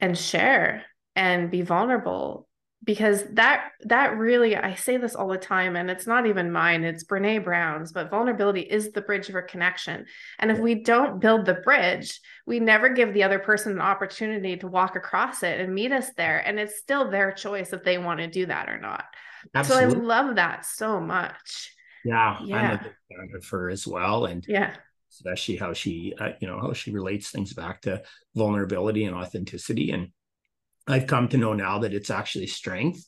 [0.00, 2.47] and share and be vulnerable
[2.84, 6.84] because that that really I say this all the time and it's not even mine
[6.84, 10.06] it's Brené Brown's but vulnerability is the bridge for connection
[10.38, 14.56] and if we don't build the bridge we never give the other person an opportunity
[14.56, 17.98] to walk across it and meet us there and it's still their choice if they
[17.98, 19.04] want to do that or not
[19.54, 19.94] Absolutely.
[19.94, 21.74] So I love that so much.
[22.04, 22.56] Yeah, yeah.
[22.56, 24.74] I'm a big fan of her as well, and yeah,
[25.12, 28.02] especially how she, uh, you know, how she relates things back to
[28.34, 29.90] vulnerability and authenticity.
[29.90, 30.08] And
[30.88, 33.04] I've come to know now that it's actually strength.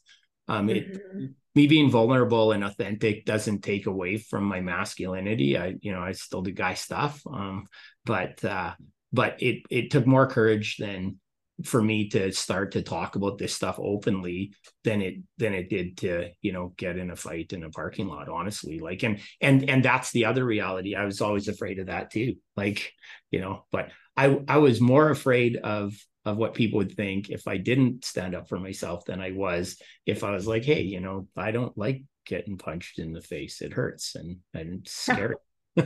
[0.48, 1.26] Um, mm-hmm.
[1.54, 5.56] me being vulnerable and authentic doesn't take away from my masculinity.
[5.56, 7.22] I, you know, I still do guy stuff.
[7.26, 7.66] Um,
[8.04, 8.74] but uh,
[9.12, 11.18] but it it took more courage than
[11.64, 14.52] for me to start to talk about this stuff openly
[14.84, 18.08] than it than it did to you know get in a fight in a parking
[18.08, 21.86] lot honestly like and and and that's the other reality i was always afraid of
[21.86, 22.92] that too like
[23.30, 27.48] you know but i i was more afraid of of what people would think if
[27.48, 31.00] i didn't stand up for myself than i was if i was like hey you
[31.00, 35.36] know i don't like getting punched in the face it hurts and I'm scared.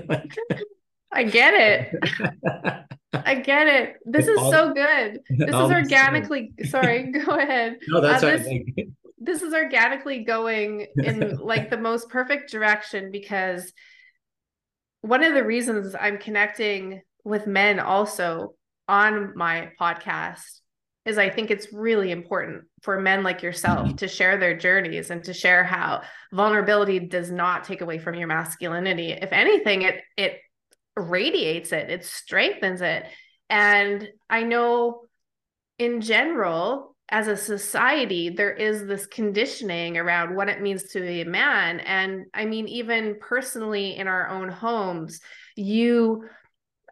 [1.12, 2.84] I get it.
[3.12, 3.96] I get it.
[4.04, 5.20] This is so good.
[5.30, 6.52] This is organically.
[6.68, 7.78] Sorry, go ahead.
[7.88, 8.86] No, that's uh, this,
[9.18, 13.72] this is organically going in like the most perfect direction because
[15.02, 18.54] one of the reasons I'm connecting with men also
[18.88, 20.60] on my podcast
[21.04, 23.96] is I think it's really important for men like yourself mm-hmm.
[23.96, 28.28] to share their journeys and to share how vulnerability does not take away from your
[28.28, 29.12] masculinity.
[29.12, 30.38] If anything, it it
[30.96, 33.04] radiates it, it strengthens it.
[33.50, 35.02] And I know
[35.78, 41.20] in general, as a society, there is this conditioning around what it means to be
[41.20, 41.80] a man.
[41.80, 45.20] And I mean, even personally in our own homes,
[45.54, 46.24] you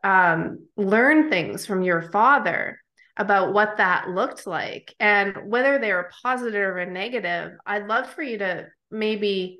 [0.03, 2.79] um, learn things from your father
[3.17, 7.53] about what that looked like and whether they were positive or negative.
[7.67, 9.59] I'd love for you to maybe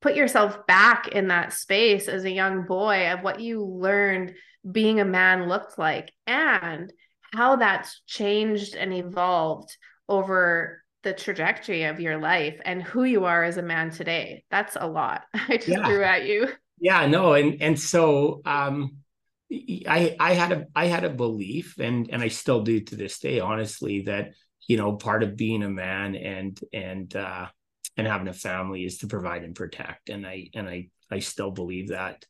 [0.00, 4.34] put yourself back in that space as a young boy of what you learned
[4.70, 6.92] being a man looked like and
[7.32, 9.76] how that's changed and evolved
[10.08, 14.44] over the trajectory of your life and who you are as a man today.
[14.50, 15.22] That's a lot.
[15.34, 15.86] I just yeah.
[15.86, 16.48] threw at you.
[16.78, 18.99] Yeah, no, and and so um
[19.52, 23.18] I I had a I had a belief and and I still do to this
[23.18, 24.32] day honestly that
[24.68, 27.46] you know part of being a man and and uh
[27.96, 30.08] and having a family is to provide and protect.
[30.08, 32.24] And i and i i still believe that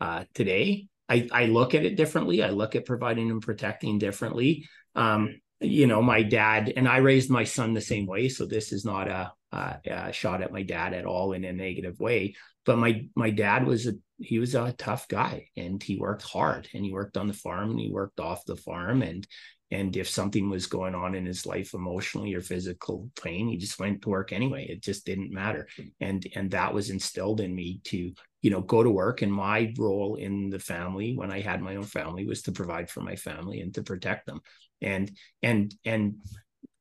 [0.00, 0.88] uh, today.
[1.08, 2.42] I i look at it differently.
[2.42, 4.68] I look at providing and protecting differently.
[4.94, 8.72] Um, you know my dad and i raised my son the same way so this
[8.72, 12.34] is not a, a, a shot at my dad at all in a negative way
[12.66, 16.68] but my my dad was a he was a tough guy and he worked hard
[16.74, 19.02] and he worked on the farm and he worked off the farm.
[19.02, 19.26] And
[19.70, 23.78] and if something was going on in his life emotionally or physical pain he just
[23.78, 24.66] went to work anyway.
[24.68, 25.68] It just didn't matter.
[26.00, 29.22] And and that was instilled in me to you know go to work.
[29.22, 32.90] And my role in the family when i had my own family was to provide
[32.90, 34.40] for my family and to protect them.
[34.82, 35.10] And
[35.42, 36.16] and and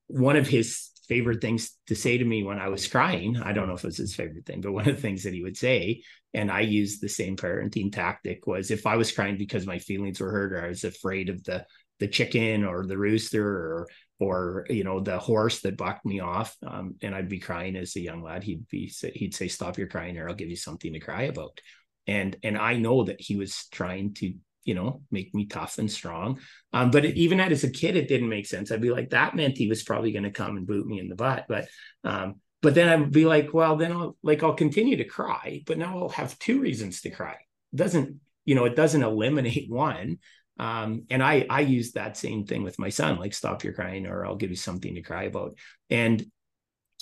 [0.07, 3.38] one of his favorite things to say to me when I was crying.
[3.38, 5.34] I don't know if it was his favorite thing, but one of the things that
[5.34, 6.01] he would say,
[6.34, 10.20] and I used the same parenting tactic, was if I was crying because my feelings
[10.20, 11.66] were hurt or I was afraid of the
[11.99, 13.88] the chicken or the rooster or
[14.20, 17.95] or you know the horse that bucked me off um, and i'd be crying as
[17.95, 20.93] a young lad he'd be he'd say stop your crying or i'll give you something
[20.93, 21.60] to cry about
[22.08, 24.34] and and i know that he was trying to
[24.66, 26.39] you know, make me tough and strong.
[26.74, 28.72] Um, but it, even as a kid, it didn't make sense.
[28.72, 31.07] I'd be like, that meant he was probably going to come and boot me in
[31.07, 31.45] the butt.
[31.47, 31.68] But
[32.03, 35.78] um, but then I'd be like, well, then I'll like I'll continue to cry, but
[35.78, 37.36] now I'll have two reasons to cry.
[37.72, 40.18] It doesn't, you know, it doesn't eliminate one.
[40.57, 44.07] Um, and I I use that same thing with my son, like stop your crying,
[44.07, 45.57] or I'll give you something to cry about.
[45.91, 46.26] And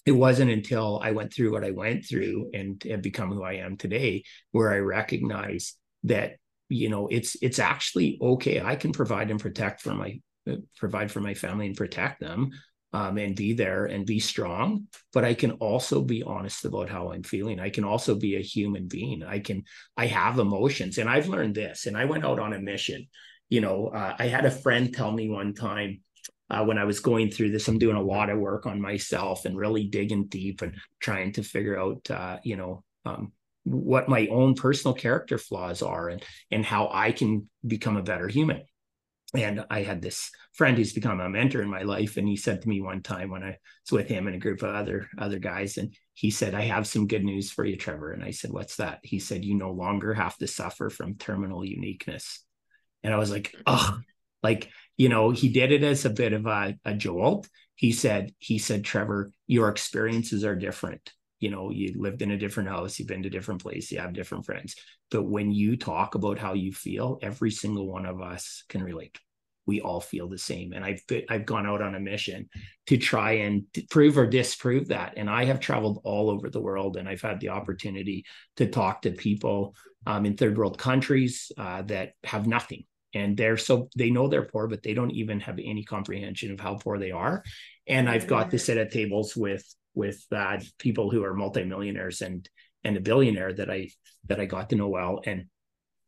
[0.06, 3.54] it wasn't until I went through what I went through and have become who I
[3.54, 6.34] am today, where I recognize that
[6.74, 8.62] you know it's it's actually okay.
[8.62, 10.20] I can provide and protect for my
[10.78, 12.52] provide for my family and protect them
[12.92, 17.12] um, and be there and be strong but i can also be honest about how
[17.12, 17.60] i'm feeling.
[17.60, 19.24] I can also be a human being.
[19.24, 19.64] I can
[19.96, 20.98] i have emotions.
[20.98, 23.08] And i've learned this and i went out on a mission.
[23.50, 26.02] You know uh, i had a friend tell me one time
[26.50, 29.46] uh, when i was going through this i'm doing a lot of work on myself
[29.46, 33.32] and really digging deep and trying to figure out uh, you know um,
[33.64, 38.28] what my own personal character flaws are and and how i can become a better
[38.28, 38.62] human
[39.34, 42.62] and I had this friend who's become a mentor in my life, and he said
[42.62, 45.40] to me one time when I was with him and a group of other other
[45.40, 48.52] guys, and he said, "I have some good news for you, Trevor." And I said,
[48.52, 52.44] "What's that?" He said, "You no longer have to suffer from terminal uniqueness."
[53.02, 54.00] And I was like, "Oh,
[54.44, 57.48] like you know," he did it as a bit of a, a jolt.
[57.76, 61.12] He said, "He said, Trevor, your experiences are different."
[61.44, 64.14] You know you lived in a different house you've been to different place you have
[64.14, 64.76] different friends.
[65.12, 69.20] But when you talk about how you feel every single one of us can relate.
[69.66, 70.72] We all feel the same.
[70.72, 72.50] And i've i've gone out on a mission
[72.88, 75.14] to try and prove or disprove that.
[75.18, 78.24] And i have traveled all over the world and i've had the opportunity
[78.58, 79.76] to talk to people
[80.06, 82.84] um, in third world countries uh, that have nothing.
[83.14, 86.60] And they're so they know they're poor but they don't even have any comprehension of
[86.62, 87.44] how poor they are.
[87.86, 92.48] And i've got to sit at tables with with uh, people who are multimillionaires and
[92.84, 93.90] and a billionaire that I
[94.28, 95.46] that I got to know well and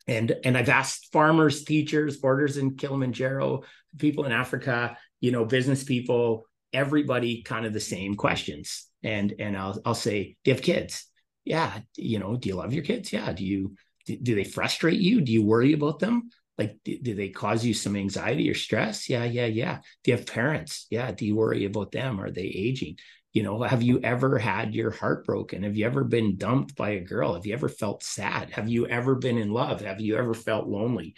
[0.08, 3.64] and and I've asked farmers, teachers, boarders in Kilimanjaro,
[3.98, 8.88] people in Africa, you know, business people, everybody kind of the same questions.
[9.04, 11.08] And and I'll I'll say, do you have kids?
[11.44, 11.80] Yeah.
[11.96, 13.12] You know, do you love your kids?
[13.14, 13.32] Yeah.
[13.34, 13.76] Do you
[14.06, 15.22] do, do they frustrate you?
[15.22, 16.30] Do you worry about them?
[16.58, 19.10] Like, do, do they cause you some anxiety or stress?
[19.10, 19.80] Yeah, yeah, yeah.
[20.04, 20.88] Do you have parents?
[20.90, 21.12] Yeah.
[21.12, 22.22] Do you worry about them?
[22.22, 22.98] Are they aging?
[23.36, 25.64] You know have you ever had your heart broken?
[25.64, 27.34] Have you ever been dumped by a girl?
[27.34, 28.50] Have you ever felt sad?
[28.52, 29.82] Have you ever been in love?
[29.82, 31.16] Have you ever felt lonely?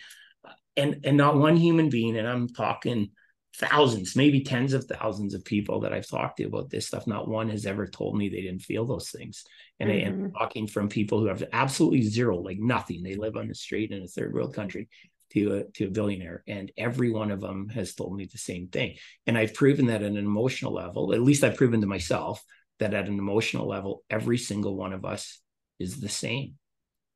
[0.76, 3.10] And and not one human being and i'm talking
[3.56, 7.28] thousands maybe tens of thousands of people that i've talked to about this stuff not
[7.28, 9.44] one has ever told me they didn't feel those things.
[9.80, 10.06] And mm-hmm.
[10.06, 13.02] I am talking from people who have absolutely zero like nothing.
[13.04, 14.90] They live on the street in a third world country
[15.34, 18.68] to a to a billionaire and every one of them has told me the same
[18.68, 18.96] thing.
[19.26, 22.44] And i've proven that at an emotional level at least i've proven to myself
[22.80, 25.40] that at an emotional level every single one of us
[25.80, 26.56] is the same.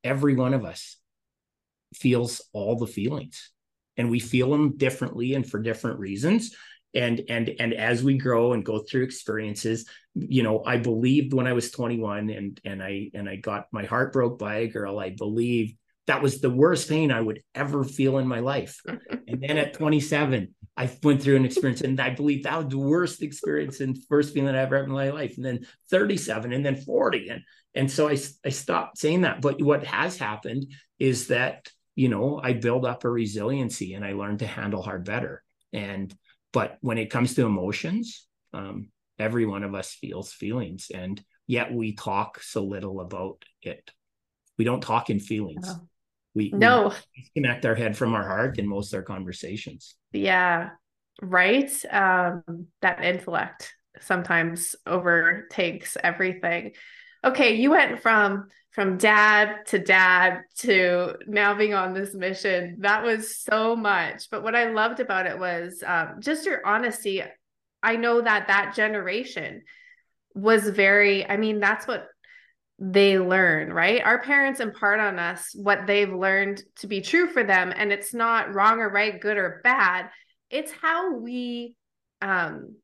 [0.04, 0.98] Every one of us
[1.96, 3.52] feels all the feelings
[3.98, 6.56] and we feel them differently and for different reasons.
[6.94, 11.48] And and and as we grow and go through experiences you know i believed when
[11.48, 15.00] i was 21 and and i and i got my heart broke by a girl.
[15.00, 15.78] I believed
[16.08, 18.82] that was the worst pain I would ever feel in my life.
[19.28, 22.78] and then at 27, I went through an experience, and I believe that was the
[22.78, 25.36] worst experience and first feeling I ever had in my life.
[25.36, 27.42] And then 37, and then 40, and
[27.76, 29.42] and so I I stopped saying that.
[29.42, 34.14] But what has happened is that you know I build up a resiliency, and I
[34.14, 35.44] learned to handle hard better.
[35.72, 36.14] And
[36.52, 38.90] but when it comes to emotions, um,
[39.20, 43.92] every one of us feels feelings, and yet we talk so little about it.
[44.58, 45.68] We don't talk in feelings.
[45.70, 45.88] Oh
[46.34, 46.94] we no.
[47.16, 49.96] we disconnect our head from our heart in most of our conversations.
[50.12, 50.72] Yeah
[51.22, 51.72] right?
[51.92, 56.74] Um that intellect sometimes overtakes everything.
[57.24, 62.78] Okay you went from from dad to dad to now being on this mission.
[62.80, 64.30] That was so much.
[64.30, 67.24] But what i loved about it was um, just your honesty.
[67.84, 69.64] I know that that generation
[70.34, 72.08] was very i mean that's what
[72.84, 74.02] they learn, right?
[74.04, 77.72] Our parents impart on us what they've learned to be true for them.
[77.76, 80.10] And it's not wrong or right, good or bad.
[80.50, 81.76] It's how we
[82.24, 82.76] um,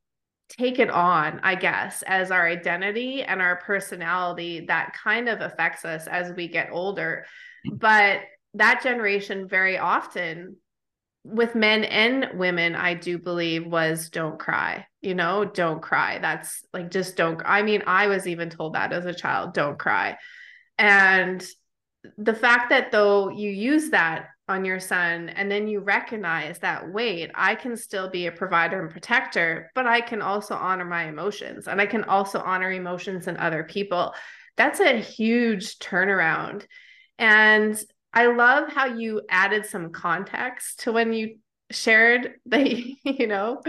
[0.49, 5.83] take it on, I guess, as our identity and our personality that kind of affects
[5.83, 7.25] us as we get older.
[7.73, 8.19] But
[8.53, 10.57] that generation very often
[11.27, 16.19] with men and women, I do believe was don't cry, you know, don't cry.
[16.19, 17.41] That's like just don't.
[17.45, 20.17] I mean, I was even told that as a child, don't cry.
[20.77, 21.45] And
[22.17, 26.89] the fact that though you use that on your son and then you recognize that
[26.93, 31.05] wait i can still be a provider and protector but i can also honor my
[31.09, 34.13] emotions and i can also honor emotions in other people
[34.55, 36.65] that's a huge turnaround
[37.19, 37.83] and
[38.13, 41.37] I love how you added some context to when you
[41.69, 42.65] shared that
[43.03, 43.61] you know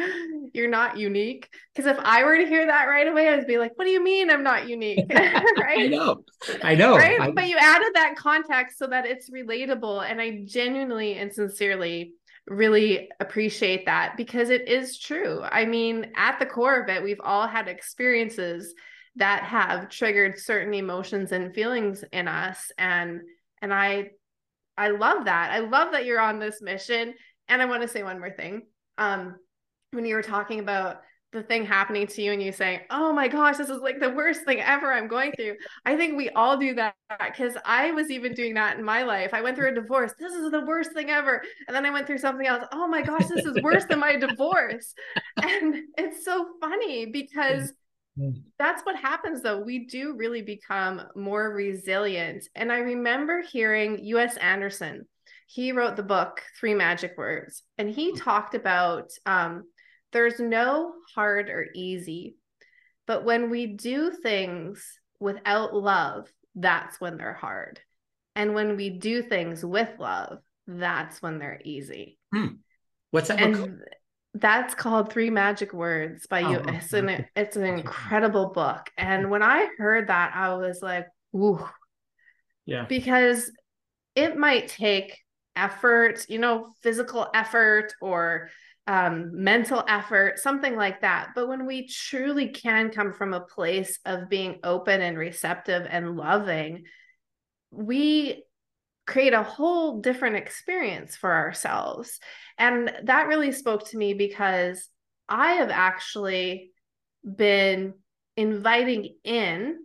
[0.55, 1.49] you're not unique.
[1.75, 4.03] Because if i were to hear that right away i'd be like what do you
[4.03, 5.07] mean i'm not unique?
[5.11, 5.81] Right?
[5.81, 6.25] i know.
[6.63, 6.97] I know.
[6.97, 7.21] Right?
[7.21, 7.31] I...
[7.31, 12.13] but you added that context so that it's relatable and i genuinely and sincerely
[12.47, 15.43] really appreciate that because it is true.
[15.43, 18.75] I mean at the core of it we've all had experiences
[19.17, 23.21] that have triggered certain emotions and feelings in us and
[23.61, 24.11] and i
[24.79, 27.15] i love that i love that you're on this mission
[27.49, 28.63] and I want to say one more thing.
[28.99, 29.37] Um,
[29.93, 31.01] when you were talking about
[31.33, 34.11] the thing happening to you and you saying, Oh my gosh, this is like the
[34.11, 35.57] worst thing ever I'm going through.
[35.85, 36.95] I think we all do that
[37.27, 39.35] because I was even doing that in my life.
[39.35, 40.13] I went through a divorce.
[40.19, 41.43] This is the worst thing ever.
[41.67, 42.65] And then I went through something else.
[42.73, 44.95] Oh my gosh, this is worse than my divorce.
[45.43, 47.73] And it's so funny because
[48.59, 49.61] that's what happens though.
[49.61, 52.49] We do really become more resilient.
[52.55, 54.37] And I remember hearing U.S.
[54.37, 55.07] Andersen
[55.49, 58.19] he wrote the book Three Magic Words, and he hmm.
[58.19, 59.65] talked about um,
[60.13, 62.37] there's no hard or easy,
[63.07, 64.85] but when we do things
[65.19, 67.81] without love, that's when they're hard.
[68.37, 72.19] And when we do things with love, that's when they're easy.
[72.33, 72.57] Hmm.
[73.11, 73.41] What's that?
[73.41, 73.81] And
[74.35, 76.63] that's called Three Magic Words by oh, you.
[76.69, 78.91] It's an it's an incredible book.
[78.97, 81.65] And when I heard that, I was like, ooh.
[82.67, 82.85] Yeah.
[82.85, 83.51] Because
[84.15, 85.19] it might take
[85.57, 88.51] effort, you know, physical effort or
[88.87, 91.31] um, mental effort, something like that.
[91.35, 96.17] But when we truly can come from a place of being open and receptive and
[96.17, 96.85] loving,
[97.71, 98.45] we
[99.09, 102.21] create a whole different experience for ourselves.
[102.59, 104.89] And that really spoke to me because
[105.29, 106.73] I have actually
[107.25, 107.95] been
[108.37, 109.79] inviting in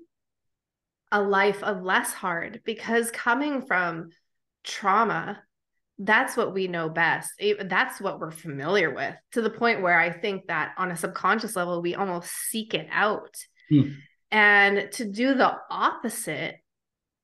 [1.12, 4.10] a life of less hard because coming from
[4.64, 5.42] trauma
[6.00, 7.32] that's what we know best.
[7.66, 11.56] That's what we're familiar with to the point where I think that on a subconscious
[11.56, 13.36] level, we almost seek it out.
[13.70, 13.90] Hmm.
[14.32, 16.56] And to do the opposite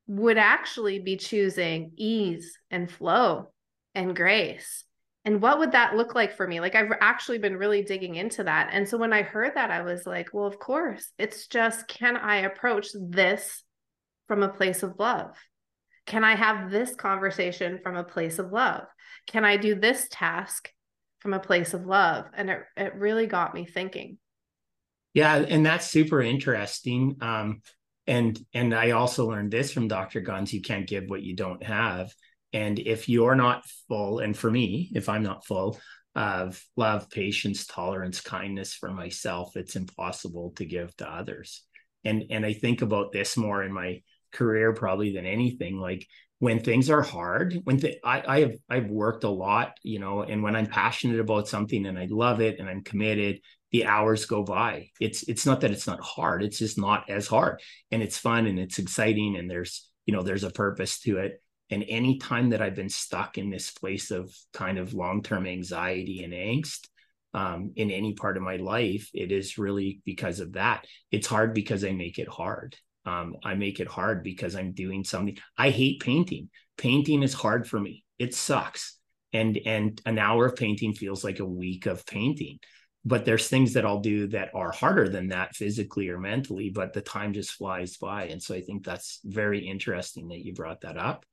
[0.09, 3.51] would actually be choosing ease and flow
[3.93, 4.83] and grace.
[5.23, 6.59] And what would that look like for me?
[6.59, 8.69] Like, I've actually been really digging into that.
[8.71, 12.17] And so when I heard that, I was like, well, of course, it's just can
[12.17, 13.63] I approach this
[14.27, 15.35] from a place of love?
[16.07, 18.85] Can I have this conversation from a place of love?
[19.27, 20.71] Can I do this task
[21.19, 22.25] from a place of love?
[22.33, 24.17] And it, it really got me thinking.
[25.13, 27.17] Yeah, and that's super interesting.
[27.21, 27.61] Um,
[28.09, 30.19] and and I also learned this from Dr.
[30.19, 32.13] Guns: you can't give what you don't have.
[32.51, 35.79] And if you're not full, and for me, if I'm not full
[36.15, 41.63] of love, patience, tolerance, kindness for myself, it's impossible to give to others.
[42.03, 44.01] And and I think about this more in my
[44.33, 46.07] career probably than anything like
[46.39, 50.21] when things are hard when th- I, I have i've worked a lot you know
[50.21, 53.41] and when i'm passionate about something and i love it and i'm committed
[53.71, 57.27] the hours go by it's it's not that it's not hard it's just not as
[57.27, 57.59] hard
[57.91, 61.41] and it's fun and it's exciting and there's you know there's a purpose to it
[61.69, 66.23] and any time that i've been stuck in this place of kind of long-term anxiety
[66.23, 66.87] and angst
[67.35, 71.53] um, in any part of my life it is really because of that it's hard
[71.53, 75.37] because i make it hard um, I make it hard because I'm doing something.
[75.57, 76.49] I hate painting.
[76.77, 78.03] Painting is hard for me.
[78.17, 78.97] It sucks.
[79.31, 82.59] And and an hour of painting feels like a week of painting.
[83.09, 86.93] But there's things that I'll do that are harder than that physically or mentally, but
[86.93, 88.25] the time just flies by.
[88.25, 91.25] And so I think that's very interesting that you brought that up.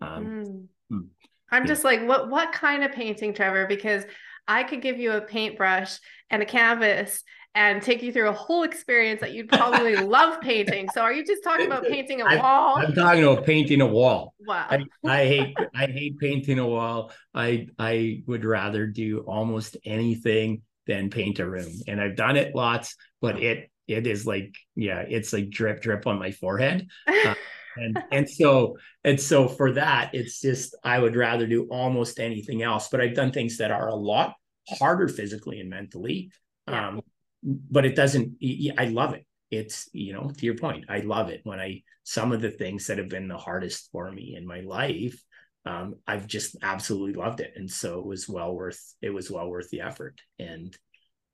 [0.00, 1.06] Um, mm.
[1.50, 1.66] I'm yeah.
[1.66, 3.66] just like, what what kind of painting, Trevor?
[3.66, 4.04] Because
[4.46, 5.98] I could give you a paintbrush
[6.30, 7.24] and a canvas
[7.56, 10.88] and take you through a whole experience that you'd probably love painting.
[10.92, 12.76] So are you just talking about painting a wall?
[12.76, 14.34] I'm talking about painting a wall.
[14.46, 14.66] Wow.
[14.70, 17.12] I, I hate I hate painting a wall.
[17.34, 21.72] I I would rather do almost anything than paint a room.
[21.86, 26.06] And I've done it lots, but it it is like, yeah, it's like drip drip
[26.06, 26.88] on my forehead.
[27.26, 27.34] Uh,
[27.78, 32.62] and and so and so for that, it's just I would rather do almost anything
[32.62, 32.88] else.
[32.88, 34.34] But I've done things that are a lot
[34.78, 36.30] harder physically and mentally.
[36.66, 36.88] Yeah.
[36.88, 37.02] Um,
[37.46, 38.36] but it doesn't
[38.78, 42.32] i love it it's you know to your point i love it when i some
[42.32, 45.22] of the things that have been the hardest for me in my life
[45.66, 49.48] um, i've just absolutely loved it and so it was well worth it was well
[49.48, 50.76] worth the effort and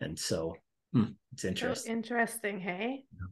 [0.00, 0.56] and so
[0.92, 3.26] hmm, it's interesting so interesting hey yeah.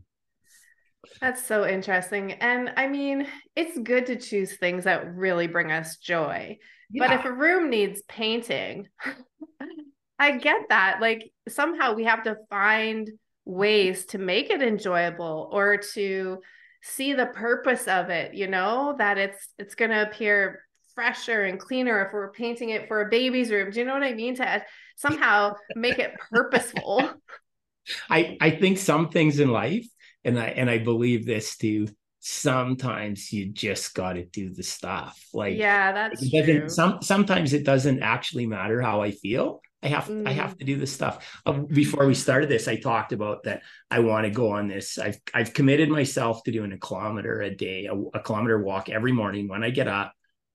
[1.20, 2.32] That's so interesting.
[2.32, 3.26] And I mean,
[3.56, 6.58] it's good to choose things that really bring us joy.
[6.90, 7.06] Yeah.
[7.06, 8.88] But if a room needs painting,
[10.18, 10.98] I get that.
[11.00, 13.10] Like somehow we have to find
[13.44, 16.38] ways to make it enjoyable or to
[16.82, 20.62] see the purpose of it, you know, that it's it's going to appear
[20.94, 23.70] fresher and cleaner if we're painting it for a baby's room.
[23.70, 24.36] Do you know what I mean?
[24.36, 24.64] To
[24.96, 27.10] somehow make it purposeful.
[28.10, 29.86] I I think some things in life,
[30.24, 31.88] and I and I believe this too.
[32.20, 35.18] Sometimes you just got to do the stuff.
[35.32, 36.58] Like yeah, that's it doesn't.
[36.60, 36.68] True.
[36.68, 39.60] Some sometimes it doesn't actually matter how I feel.
[39.82, 40.28] I have mm.
[40.28, 40.58] I have mm.
[40.58, 41.40] to do the stuff.
[41.46, 44.98] Uh, before we started this, I talked about that I want to go on this.
[44.98, 49.12] I've I've committed myself to doing a kilometer a day, a, a kilometer walk every
[49.12, 50.12] morning when I get up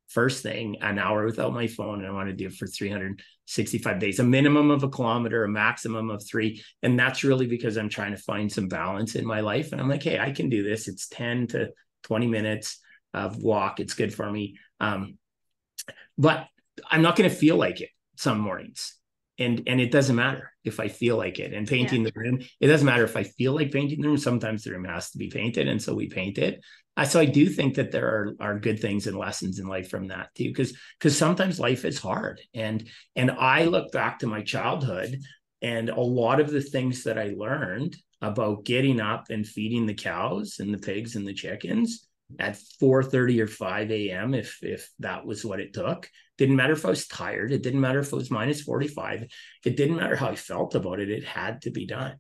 [0.09, 3.99] first thing an hour without my phone and i want to do it for 365
[3.99, 6.63] days a minimum of a kilometer a maximum of three.
[6.83, 9.71] And that's really because i'm trying to find some balance in my life.
[9.71, 10.87] And i'm like hey i can do this.
[10.87, 11.69] It's 10 to
[12.03, 12.79] 20 minutes
[13.13, 13.79] of walk.
[13.79, 14.57] It's good for me.
[14.79, 15.17] Um,
[16.17, 16.47] but
[16.89, 18.95] i'm not going to feel like it some mornings
[19.37, 21.53] and and it doesn't matter if i feel like it.
[21.53, 22.11] And painting yeah.
[22.13, 24.17] the room it doesn't matter if i feel like painting the room.
[24.17, 26.63] Sometimes the room has to be painted and so we paint it.
[27.05, 30.07] So i do think that there are are good things and lessons in life from
[30.07, 32.41] that too because because sometimes life is hard.
[32.53, 35.19] And and i look back to my childhood
[35.61, 39.93] and a lot of the things that i learned about getting up and feeding the
[39.93, 42.04] cows and the pigs and the chickens
[42.39, 44.33] at 4:30 or 5 a.m.
[44.33, 46.09] if if that was what it took.
[46.37, 47.51] Didn't matter if I was tired.
[47.51, 49.27] It didn't matter if it was minus 45.
[49.63, 51.09] It didn't matter how I felt about it.
[51.09, 52.15] It had to be done.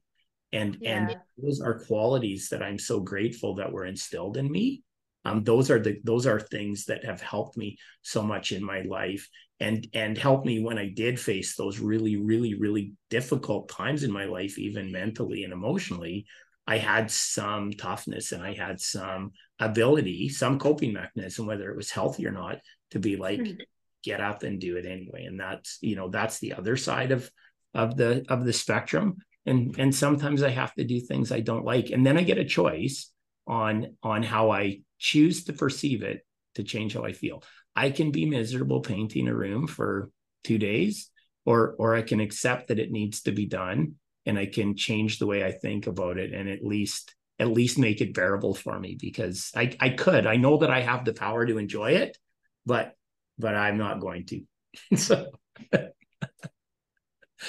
[0.53, 0.97] And yeah.
[0.97, 4.83] and those are qualities that I'm so grateful that were instilled in me.
[5.25, 8.81] Um, those are the those are things that have helped me so much in my
[8.81, 9.27] life
[9.59, 14.11] and and helped me when I did face those really really really difficult times in
[14.11, 16.25] my life, even mentally and emotionally.
[16.67, 21.91] I had some toughness and I had some ability, some coping mechanism, whether it was
[21.91, 22.57] healthy or not,
[22.91, 23.61] to be like, mm-hmm.
[24.03, 25.25] get up and do it anyway.
[25.25, 27.29] And that's, you know, that's the other side of
[27.73, 29.17] of the of the spectrum.
[29.45, 31.91] And and sometimes I have to do things I don't like.
[31.91, 33.11] And then I get a choice
[33.45, 37.43] on on how I choose to perceive it to change how I feel.
[37.75, 40.09] I can be miserable painting a room for
[40.43, 41.11] two days,
[41.45, 43.95] or or I can accept that it needs to be done
[44.25, 47.77] and I can change the way I think about it and at least at least
[47.77, 50.25] make it bearable for me because I I could.
[50.25, 52.17] I know that I have the power to enjoy it,
[52.65, 52.93] but
[53.37, 54.41] but I'm not going to.
[54.95, 55.31] so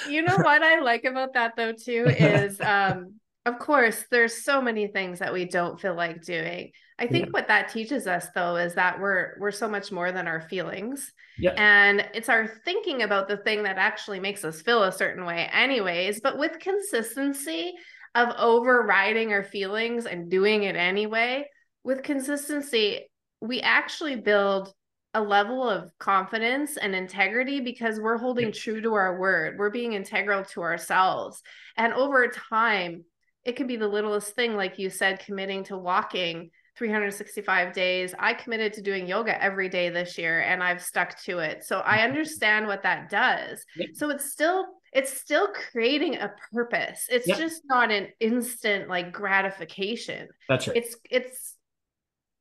[0.09, 3.15] you know what I like about that though too is um
[3.45, 6.71] of course there's so many things that we don't feel like doing.
[6.99, 7.31] I think yeah.
[7.31, 11.13] what that teaches us though is that we're we're so much more than our feelings.
[11.37, 11.53] Yeah.
[11.55, 15.47] And it's our thinking about the thing that actually makes us feel a certain way
[15.53, 17.73] anyways, but with consistency,
[18.17, 21.47] of overriding our feelings and doing it anyway,
[21.83, 23.07] with consistency,
[23.41, 24.73] we actually build
[25.13, 29.57] a level of confidence and integrity because we're holding true to our word.
[29.59, 31.43] We're being integral to ourselves.
[31.77, 33.05] And over time,
[33.45, 38.13] it can be the littlest thing, like you said, committing to walking 365 days.
[38.19, 41.63] I committed to doing yoga every day this year and I've stuck to it.
[41.63, 43.65] So I understand what that does.
[43.93, 47.07] So it's still it's still creating a purpose.
[47.09, 47.37] It's yep.
[47.37, 50.29] just not an instant like gratification.
[50.47, 50.77] That's right.
[50.77, 51.55] It's it's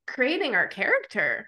[0.07, 1.47] creating our character.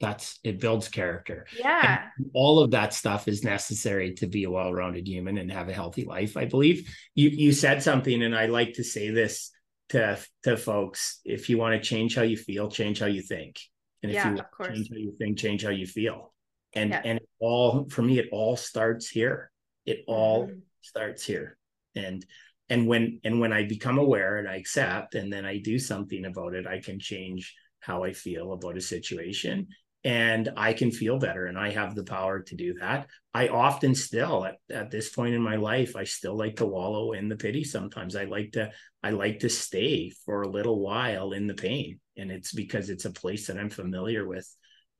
[0.00, 1.46] That's it builds character.
[1.58, 2.08] Yeah.
[2.18, 5.72] And all of that stuff is necessary to be a well-rounded human and have a
[5.72, 6.36] healthy life.
[6.36, 9.50] I believe you you said something, and I like to say this
[9.90, 13.60] to to folks: if you want to change how you feel, change how you think.
[14.02, 16.32] And if yeah, you change how you think, change how you feel.
[16.74, 17.02] And yeah.
[17.04, 19.50] and all for me, it all starts here
[19.86, 20.58] it all mm-hmm.
[20.82, 21.56] starts here
[21.94, 22.26] and
[22.68, 26.26] and when and when i become aware and i accept and then i do something
[26.26, 29.68] about it i can change how i feel about a situation
[30.04, 33.94] and i can feel better and i have the power to do that i often
[33.94, 37.36] still at, at this point in my life i still like to wallow in the
[37.36, 38.70] pity sometimes i like to
[39.02, 43.04] i like to stay for a little while in the pain and it's because it's
[43.04, 44.48] a place that i'm familiar with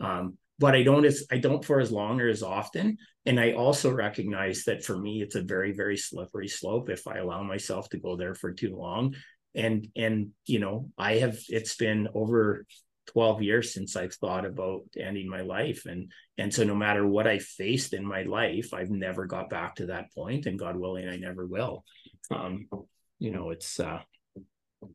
[0.01, 2.97] um, but I don't as I don't for as long or as often.
[3.27, 7.19] And I also recognize that for me, it's a very, very slippery slope if I
[7.19, 9.15] allow myself to go there for too long.
[9.55, 12.65] And and you know, I have it's been over
[13.07, 15.87] 12 years since I've thought about ending my life.
[15.87, 19.77] And and so no matter what I faced in my life, I've never got back
[19.77, 21.85] to that point, and God willing, I never will.
[22.31, 22.69] Um,
[23.19, 24.01] you know, it's uh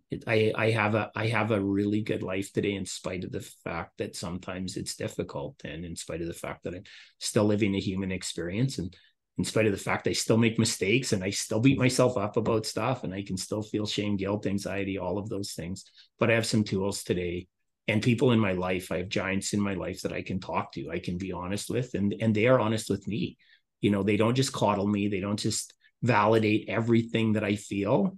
[0.09, 3.31] it, I I have a I have a really good life today in spite of
[3.31, 6.83] the fact that sometimes it's difficult and in spite of the fact that I'm
[7.19, 8.95] still living a human experience and
[9.37, 12.37] in spite of the fact I still make mistakes and I still beat myself up
[12.37, 15.85] about stuff and I can still feel shame, guilt, anxiety, all of those things.
[16.19, 17.47] But I have some tools today
[17.87, 18.91] and people in my life.
[18.91, 21.69] I have giants in my life that I can talk to, I can be honest
[21.69, 23.37] with, and and they are honest with me.
[23.81, 25.73] You know, they don't just coddle me, they don't just
[26.03, 28.17] validate everything that I feel.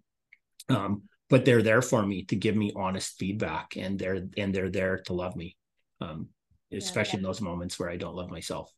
[0.70, 4.70] Um, but they're there for me to give me honest feedback and they're and they're
[4.70, 5.58] there to love me
[6.04, 6.28] um,
[6.72, 8.72] especially yeah, in those moments where I don't love myself.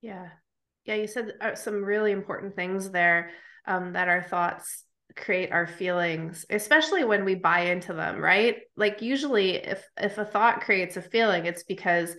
[0.00, 0.28] Yeah.
[0.84, 0.94] Yeah.
[0.96, 3.30] You said uh, some really important things there
[3.66, 4.84] um, that our thoughts
[5.18, 8.56] create our feelings especially when we buy into them right?
[8.76, 12.14] Like usually if if a thought creates a feeling it's because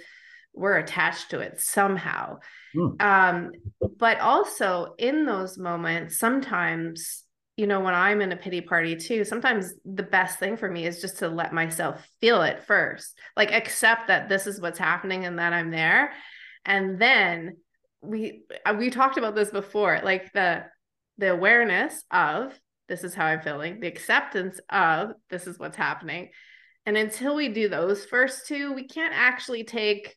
[0.54, 2.40] we're attached to it somehow.
[2.76, 3.02] Mm.
[3.02, 3.52] um
[3.98, 7.24] but also in those moments sometimes
[7.58, 10.86] you know when i'm in a pity party too sometimes the best thing for me
[10.86, 15.26] is just to let myself feel it first like accept that this is what's happening
[15.26, 16.14] and that i'm there.
[16.66, 17.58] And then
[18.02, 18.44] we
[18.78, 20.66] we talked about this before like the
[21.18, 22.58] the awareness of
[22.90, 26.30] this is how I'm feeling, the acceptance of this is what's happening.
[26.86, 30.16] And until we do those first two, we can't actually take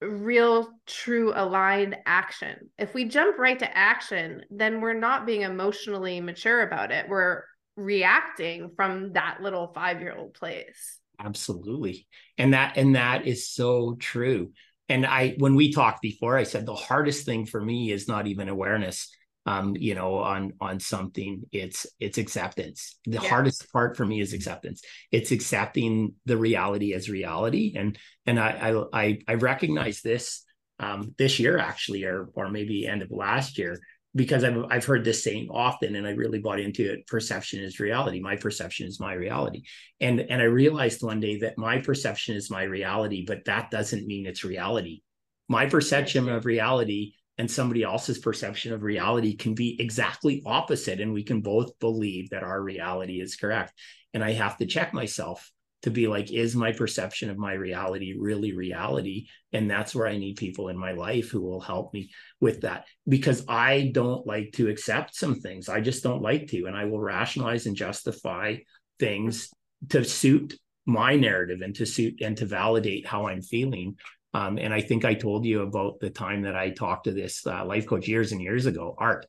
[0.00, 2.70] real, true, aligned action.
[2.78, 7.08] If we jump right to action, then we're not being emotionally mature about it.
[7.08, 7.44] We're
[7.76, 10.98] reacting from that little five year old place.
[11.20, 12.06] Absolutely.
[12.36, 14.52] And that, and that is so true.
[14.88, 18.26] And I, when we talked before, I said the hardest thing for me is not
[18.26, 19.10] even awareness
[19.48, 22.98] um, you know, on on something, it's it's acceptance.
[23.06, 23.28] The yeah.
[23.30, 24.82] hardest part for me is acceptance.
[25.10, 30.44] It's accepting the reality as reality, and and I I I, recognize this
[30.80, 33.80] um, this year actually, or or maybe end of last year,
[34.14, 37.06] because I've I've heard this saying often, and I really bought into it.
[37.06, 38.20] Perception is reality.
[38.20, 39.62] My perception is my reality,
[39.98, 44.06] and and I realized one day that my perception is my reality, but that doesn't
[44.06, 45.00] mean it's reality.
[45.48, 51.12] My perception of reality and somebody else's perception of reality can be exactly opposite and
[51.12, 53.72] we can both believe that our reality is correct.
[54.12, 55.50] And i have to check myself
[55.82, 59.28] to be like is my perception of my reality really reality?
[59.52, 62.10] And that's where i need people in my life who will help me
[62.40, 65.68] with that because i don't like to accept some things.
[65.68, 68.56] I just don't like to and i will rationalize and justify
[68.98, 69.50] things
[69.90, 73.96] to suit my narrative and to suit and to validate how i'm feeling
[74.34, 77.46] um, and I think I told you about the time that I talked to this
[77.46, 79.26] uh, life coach years and years ago, Art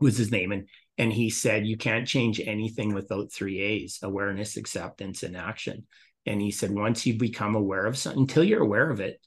[0.00, 0.52] was his name.
[0.52, 5.86] And, and he said, you can't change anything without three A's, awareness, acceptance, and action.
[6.26, 9.20] And he said, once you become aware of something, until you're aware of it,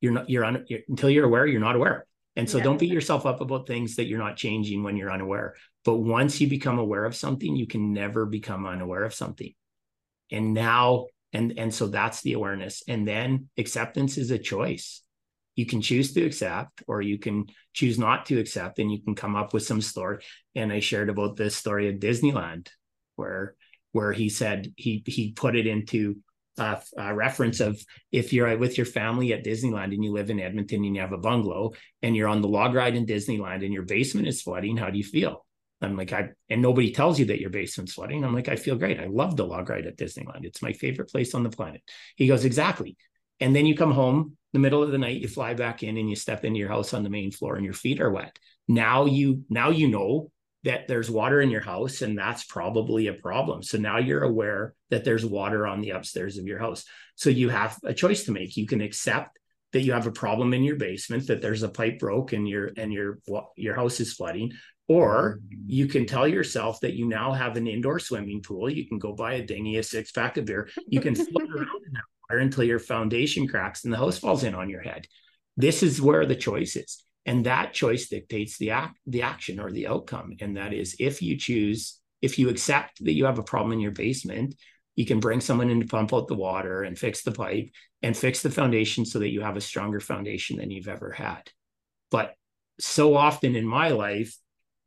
[0.00, 2.06] you're not, you're, un, you're until you're aware, you're not aware.
[2.36, 2.64] And so yeah.
[2.64, 5.54] don't beat yourself up about things that you're not changing when you're unaware.
[5.84, 9.52] But once you become aware of something, you can never become unaware of something.
[10.30, 12.82] And now and and so that's the awareness.
[12.88, 15.02] And then acceptance is a choice.
[15.54, 19.14] You can choose to accept or you can choose not to accept and you can
[19.14, 20.24] come up with some story.
[20.54, 22.68] And i shared about this story of disneyland
[23.16, 23.54] where
[23.92, 26.16] where he said he he put it into
[26.58, 27.78] a, a reference of
[28.12, 31.12] if you're with your family at disneyland and you live in edmonton and you have
[31.12, 31.72] a bungalow
[32.02, 34.98] and you're on the log ride in disneyland and your basement is flooding how do
[34.98, 35.45] you feel
[35.82, 38.24] I'm like, I and nobody tells you that your basement's flooding.
[38.24, 38.98] I'm like, I feel great.
[38.98, 40.44] I love the log ride at Disneyland.
[40.44, 41.82] It's my favorite place on the planet.
[42.16, 42.96] He goes, exactly.
[43.40, 46.08] And then you come home the middle of the night, you fly back in and
[46.08, 48.38] you step into your house on the main floor and your feet are wet.
[48.68, 50.30] Now you now you know
[50.64, 53.62] that there's water in your house and that's probably a problem.
[53.62, 56.84] So now you're aware that there's water on the upstairs of your house.
[57.16, 58.56] So you have a choice to make.
[58.56, 59.38] You can accept
[59.72, 62.70] that you have a problem in your basement that there's a pipe broke and your
[62.78, 63.18] and your
[63.56, 64.52] your house is flooding
[64.88, 68.70] or you can tell yourself that you now have an indoor swimming pool.
[68.70, 70.68] You can go buy a dinghy, a six pack of beer.
[70.86, 74.44] You can float around in that water until your foundation cracks and the house falls
[74.44, 75.06] in on your head.
[75.56, 77.02] This is where the choice is.
[77.24, 80.36] And that choice dictates the act, the action or the outcome.
[80.40, 83.80] And that is if you choose, if you accept that you have a problem in
[83.80, 84.54] your basement,
[84.94, 87.70] you can bring someone in to pump out the water and fix the pipe
[88.02, 91.42] and fix the foundation so that you have a stronger foundation than you've ever had.
[92.12, 92.34] But
[92.78, 94.36] so often in my life,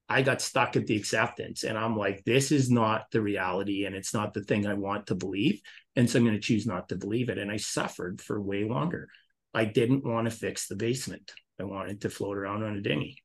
[0.10, 3.96] I got stuck at the acceptance and I'm like, this is not the reality and
[3.96, 5.62] it's not the thing I want to believe.
[5.96, 7.38] And so I'm going to choose not to believe it.
[7.38, 9.08] And I suffered for way longer.
[9.54, 11.32] I didn't want to fix the basement.
[11.60, 13.22] I wanted to float around on a dinghy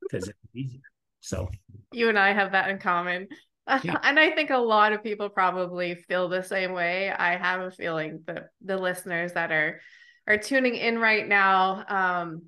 [0.00, 0.80] because it's easier.
[1.20, 1.48] So
[1.92, 3.28] you and I have that in common.
[3.84, 3.98] Yeah.
[4.02, 7.10] and I think a lot of people probably feel the same way.
[7.10, 9.82] I have a feeling that the listeners that are
[10.26, 12.44] are tuning in right now um,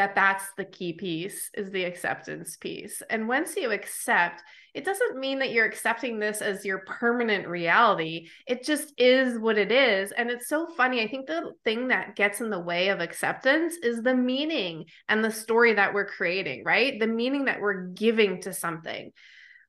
[0.00, 3.02] that that's the key piece is the acceptance piece.
[3.10, 4.42] And once you accept
[4.72, 8.28] it doesn't mean that you're accepting this as your permanent reality.
[8.46, 10.12] It just is what it is.
[10.12, 11.02] And it's so funny.
[11.02, 15.24] I think the thing that gets in the way of acceptance is the meaning and
[15.24, 16.98] the story that we're creating right?
[16.98, 19.10] The meaning that we're giving to something.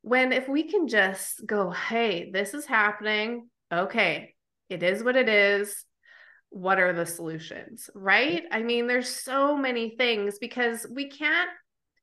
[0.03, 3.49] When if we can just go hey this is happening.
[3.71, 4.35] Okay
[4.69, 5.83] it is what it is
[6.51, 11.49] what are the solutions right i mean there's so many things because we can't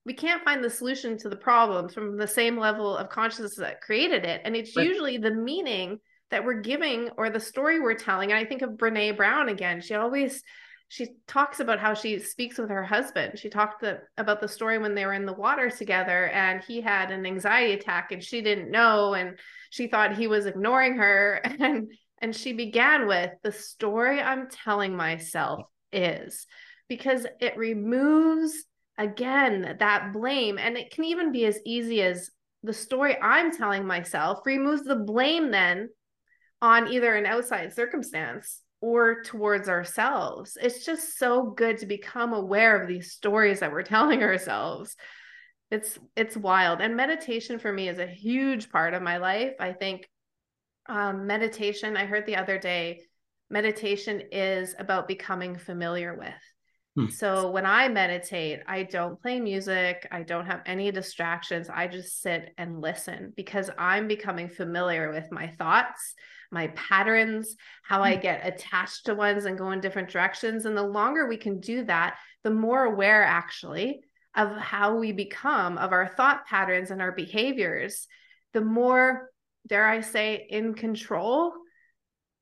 [0.05, 3.81] we can't find the solution to the problems from the same level of consciousness that
[3.81, 5.99] created it and it's usually the meaning
[6.31, 8.31] that we're giving or the story we're telling.
[8.31, 9.81] And I think of Brene Brown again.
[9.81, 10.43] She always
[10.91, 13.39] she talks about how she speaks with her husband.
[13.39, 16.81] She talked the, about the story when they were in the water together and he
[16.81, 19.39] had an anxiety attack and she didn't know and
[19.69, 24.97] she thought he was ignoring her and and she began with the story I'm telling
[24.97, 25.63] myself
[25.93, 26.47] is
[26.89, 28.65] because it removes
[28.97, 32.31] again that blame and it can even be as easy as
[32.63, 35.89] the story I'm telling myself removes the blame then
[36.61, 40.57] on either an outside circumstance or towards ourselves.
[40.61, 44.97] It's just so good to become aware of these stories that we're telling ourselves.
[45.71, 46.81] It's it's wild.
[46.81, 49.55] And meditation for me is a huge part of my life.
[49.61, 50.09] I think
[50.89, 53.01] um, meditation, I heard the other day,
[53.51, 56.35] meditation is about becoming familiar with.
[56.97, 57.11] Hmm.
[57.11, 61.69] So when I meditate, I don't play music, I don't have any distractions.
[61.69, 66.15] I just sit and listen because I'm becoming familiar with my thoughts,
[66.51, 68.23] my patterns, how I hmm.
[68.23, 70.65] get attached to ones and go in different directions.
[70.65, 74.01] And the longer we can do that, the more aware actually
[74.35, 78.07] of how we become, of our thought patterns and our behaviors,
[78.55, 79.31] the more,
[79.69, 81.53] dare I say, in control,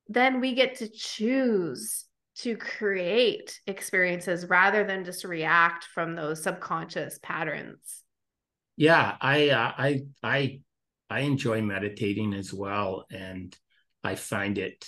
[0.09, 2.07] then we get to choose
[2.37, 8.03] to create experiences rather than just react from those subconscious patterns.
[8.77, 10.61] Yeah i uh, i i
[11.09, 13.57] i enjoy meditating as well and
[14.05, 14.87] i find it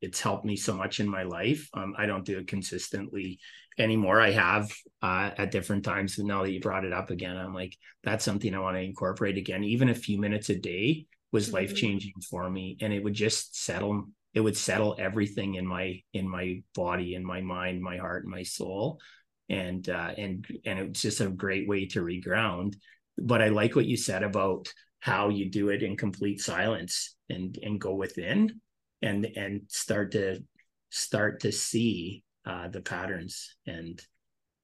[0.00, 1.68] it's helped me so much in my life.
[1.72, 3.38] Um, i don't do it consistently
[3.78, 4.20] anymore.
[4.20, 4.72] I have
[5.02, 8.24] uh, at different times but now that you brought it up again i'm like that's
[8.24, 11.56] something i want to incorporate again even a few minutes a day was mm-hmm.
[11.56, 14.04] life changing for me and it would just settle
[14.34, 18.32] it would settle everything in my in my body in my mind my heart and
[18.32, 19.00] my soul
[19.48, 22.74] and uh, and and it's just a great way to reground
[23.16, 27.58] but i like what you said about how you do it in complete silence and
[27.62, 28.60] and go within
[29.02, 30.42] and and start to
[30.90, 34.00] start to see uh, the patterns and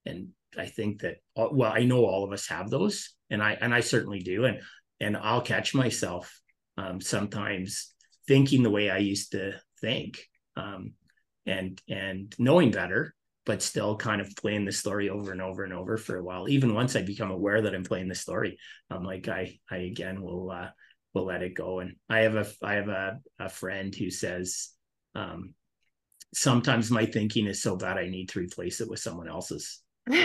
[0.06, 3.52] and i think that uh, well i know all of us have those and i
[3.60, 4.60] and i certainly do and
[5.00, 6.40] and i'll catch myself
[6.76, 7.92] um, sometimes
[8.26, 10.92] thinking the way I used to think, um,
[11.46, 13.14] and and knowing better,
[13.44, 16.48] but still kind of playing the story over and over and over for a while.
[16.48, 18.58] Even once I become aware that I'm playing the story,
[18.90, 20.68] I'm like, I I again will uh,
[21.12, 21.80] will let it go.
[21.80, 24.70] And I have a I have a a friend who says.
[25.14, 25.54] Um,
[26.34, 29.80] sometimes my thinking is so bad I need to replace it with someone else's.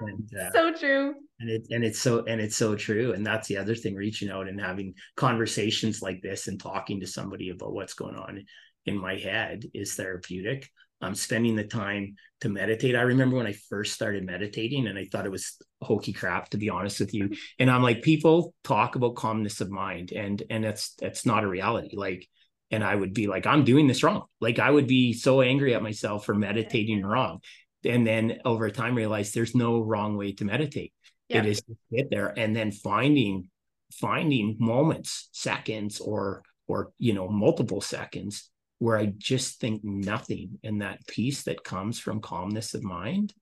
[0.00, 1.14] And, uh, so true.
[1.40, 3.12] And it and it's so and it's so true.
[3.12, 7.06] And that's the other thing, reaching out and having conversations like this and talking to
[7.06, 8.44] somebody about what's going on
[8.86, 10.68] in my head is therapeutic.
[11.00, 12.96] I'm spending the time to meditate.
[12.96, 16.56] I remember when I first started meditating and I thought it was hokey crap, to
[16.56, 17.30] be honest with you.
[17.60, 21.48] And I'm like, people talk about calmness of mind and and that's that's not a
[21.48, 21.96] reality.
[21.96, 22.26] Like,
[22.72, 24.24] and I would be like, I'm doing this wrong.
[24.40, 27.40] Like I would be so angry at myself for meditating wrong
[27.84, 30.92] and then over time realize there's no wrong way to meditate
[31.28, 31.38] yeah.
[31.38, 33.48] it is to sit there and then finding
[33.92, 40.82] finding moments seconds or or you know multiple seconds where i just think nothing and
[40.82, 43.32] that peace that comes from calmness of mind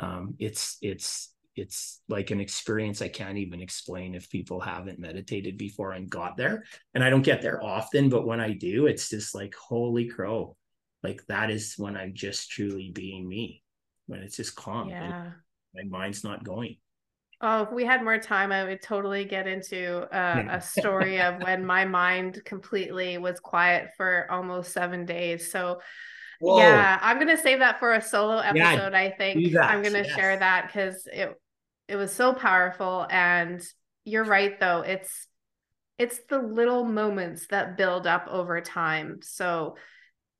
[0.00, 5.56] um, it's it's it's like an experience i can't even explain if people haven't meditated
[5.56, 6.64] before and got there
[6.94, 10.56] and i don't get there often but when i do it's just like holy crow
[11.04, 13.62] like that is when i'm just truly being me
[14.06, 14.88] when it's just calm.
[14.88, 15.30] Yeah.
[15.74, 16.76] My mind's not going.
[17.40, 21.42] Oh, if we had more time, I would totally get into uh, a story of
[21.42, 25.50] when my mind completely was quiet for almost seven days.
[25.50, 25.80] So,
[26.40, 26.58] Whoa.
[26.58, 28.92] yeah, I'm gonna save that for a solo episode.
[28.92, 30.14] Yeah, I think I'm gonna yes.
[30.14, 31.38] share that because it
[31.88, 33.06] it was so powerful.
[33.10, 33.62] And
[34.04, 34.80] you're right, though.
[34.80, 35.26] It's
[35.98, 39.20] it's the little moments that build up over time.
[39.22, 39.76] So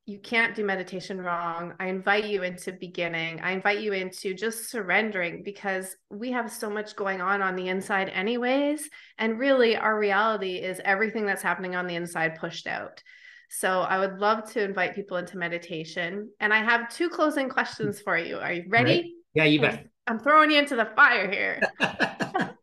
[0.07, 1.73] you can't do meditation wrong.
[1.81, 3.41] I invite you into beginning.
[3.41, 7.69] I invite you into just surrendering because we have so much going on on the
[7.69, 8.89] inside, anyways.
[9.17, 13.03] And really, our reality is everything that's happening on the inside pushed out.
[13.49, 16.31] So, I would love to invite people into meditation.
[16.39, 18.39] And I have two closing questions for you.
[18.39, 18.93] Are you ready?
[18.93, 19.05] Right.
[19.33, 19.87] Yeah, you bet.
[20.07, 21.63] I'm throwing you into the fire here.
[21.81, 22.57] awesome.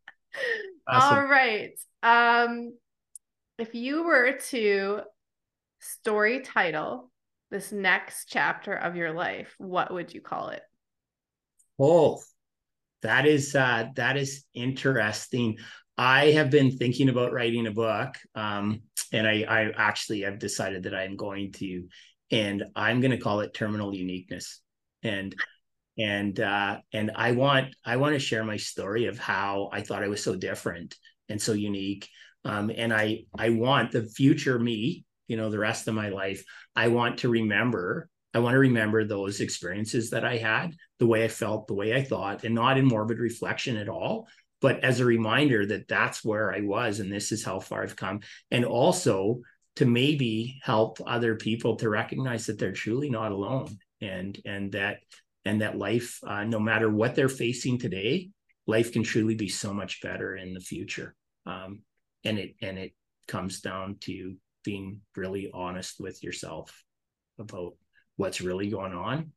[0.87, 1.71] All right.
[2.03, 2.77] Um,
[3.57, 5.01] if you were to
[5.79, 7.10] story title
[7.51, 10.61] this next chapter of your life, what would you call it?
[11.77, 12.21] Oh,
[13.01, 15.57] that is uh, that is interesting.
[15.97, 18.81] I have been thinking about writing a book, um,
[19.11, 21.83] and I, I actually have decided that I'm going to,
[22.31, 24.61] and I'm going to call it Terminal Uniqueness,
[25.03, 25.35] and
[25.97, 30.03] and uh, and I want I want to share my story of how I thought
[30.03, 30.95] I was so different
[31.27, 32.07] and so unique,
[32.45, 36.43] um, and I I want the future me you know, the rest of my life,
[36.75, 41.25] I want to remember I want to remember those experiences that I had, the way
[41.25, 44.29] I felt, the way I thought, and not in morbid reflection at all,
[44.61, 47.97] but as a reminder that that's where I was and this is how far I've
[47.97, 48.21] come.
[48.49, 49.41] And also
[49.75, 54.99] to maybe help other people to recognize that they're truly not alone and and that
[55.45, 58.29] and that life uh, no matter what they're facing today
[58.67, 61.15] life can truly be so much better in the future
[61.45, 61.81] um,
[62.23, 62.93] and it and it
[63.27, 66.83] comes down to being really honest with yourself
[67.39, 67.73] about
[68.17, 69.31] what's really going on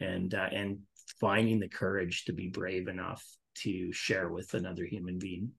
[0.00, 0.80] and uh, and
[1.20, 5.52] finding the courage to be brave enough to share with another human being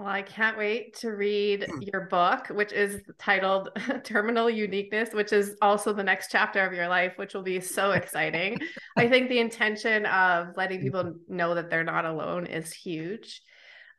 [0.00, 1.82] well, I can't wait to read hmm.
[1.82, 3.68] your book, which is titled
[4.02, 7.90] Terminal Uniqueness, which is also the next chapter of your life, which will be so
[8.00, 8.58] exciting.
[8.96, 13.42] I think the intention of letting people know that they're not alone is huge.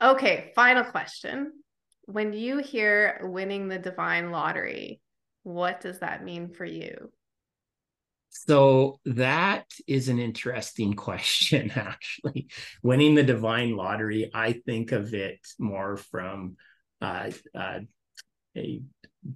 [0.01, 1.53] Okay, final question.
[2.05, 5.01] When you hear winning the divine lottery,
[5.43, 7.11] what does that mean for you?
[8.29, 12.47] So that is an interesting question, actually.
[12.81, 16.55] Winning the divine lottery, I think of it more from
[17.01, 17.79] uh, uh,
[18.57, 18.81] a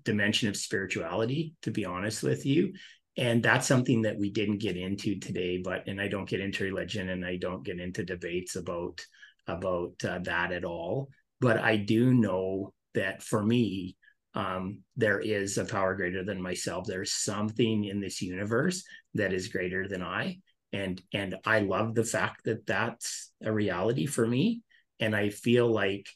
[0.03, 2.73] dimension of spirituality, to be honest with you.
[3.17, 6.65] And that's something that we didn't get into today, but and I don't get into
[6.65, 9.05] religion and I don't get into debates about
[9.47, 11.09] about uh, that at all.
[11.41, 13.97] But I do know that for me,
[14.33, 16.85] um, there is a power greater than myself.
[16.85, 18.83] There's something in this universe
[19.13, 20.39] that is greater than I,
[20.73, 24.61] and and I love the fact that that's a reality for me.
[24.99, 26.07] And I feel like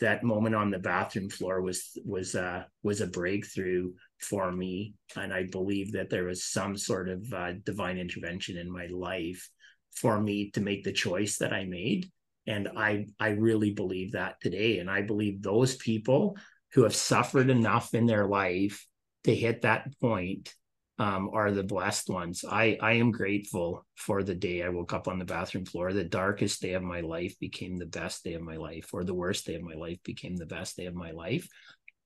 [0.00, 5.32] that moment on the bathroom floor was was uh, was a breakthrough for me, and
[5.32, 9.48] I believe that there was some sort of uh, divine intervention in my life
[9.92, 12.08] for me to make the choice that I made.
[12.48, 16.36] And I I really believe that today, and I believe those people
[16.72, 18.86] who have suffered enough in their life
[19.24, 20.54] to hit that point
[20.98, 22.44] um, are the blessed ones.
[22.48, 25.92] I I am grateful for the day I woke up on the bathroom floor.
[25.92, 29.14] The darkest day of my life became the best day of my life, or the
[29.14, 31.46] worst day of my life became the best day of my life,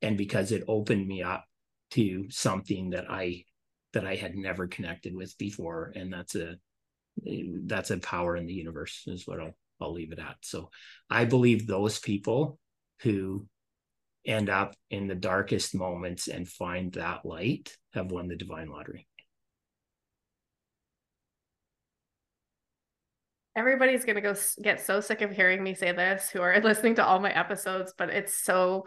[0.02, 1.44] and because it opened me up
[1.92, 3.44] to something that I
[3.92, 6.56] that I had never connected with before, and that's a
[7.66, 10.36] that's a power in the universe is what I'll I'll leave it at.
[10.42, 10.70] So
[11.10, 12.58] I believe those people
[13.02, 13.46] who
[14.24, 19.06] end up in the darkest moments and find that light have won the divine lottery.
[23.54, 26.94] Everybody's going to go get so sick of hearing me say this who are listening
[26.94, 28.86] to all my episodes, but it's so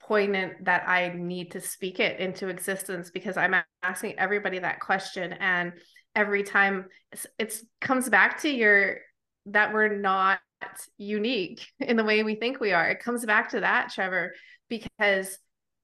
[0.00, 5.32] poignant that I need to speak it into existence because I'm asking everybody that question
[5.32, 5.72] and
[6.14, 8.98] every time it's, it's comes back to your
[9.46, 10.40] that we're not
[10.96, 12.88] unique in the way we think we are.
[12.88, 14.34] It comes back to that, Trevor,
[14.68, 15.38] because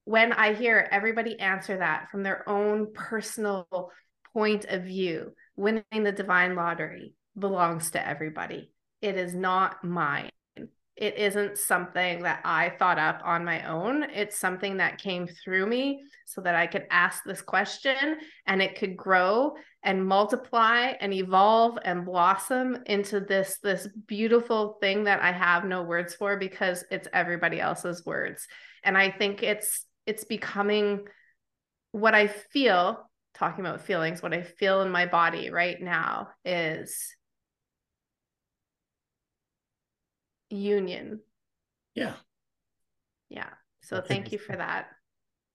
[0.05, 3.67] when I hear everybody answer that from their own personal
[4.33, 8.71] point of view, winning the divine lottery belongs to everybody.
[9.01, 10.31] It is not mine
[10.97, 14.03] it isn't something that I thought up on my own.
[14.03, 18.77] It's something that came through me so that I could ask this question and it
[18.77, 25.31] could grow and multiply and evolve and blossom into this this beautiful thing that I
[25.31, 28.47] have no words for because it's everybody else's words.
[28.83, 31.07] And I think it's it's becoming
[31.93, 37.15] what I feel talking about feelings what I feel in my body right now is
[40.51, 41.19] union.
[41.95, 42.13] Yeah.
[43.29, 43.49] Yeah.
[43.81, 44.87] So thank you for that.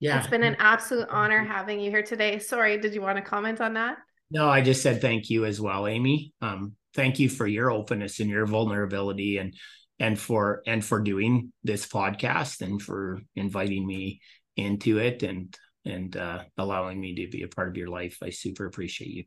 [0.01, 0.19] Yeah.
[0.19, 2.39] It's been an absolute honor having you here today.
[2.39, 3.99] Sorry, did you want to comment on that?
[4.31, 6.33] No, I just said thank you as well, Amy.
[6.43, 9.55] Um, thank you for your openness and your vulnerability and
[9.99, 14.21] and for and for doing this podcast and for inviting me
[14.57, 18.19] into it and and uh, allowing me to be a part of your life.
[18.23, 19.25] I super appreciate you.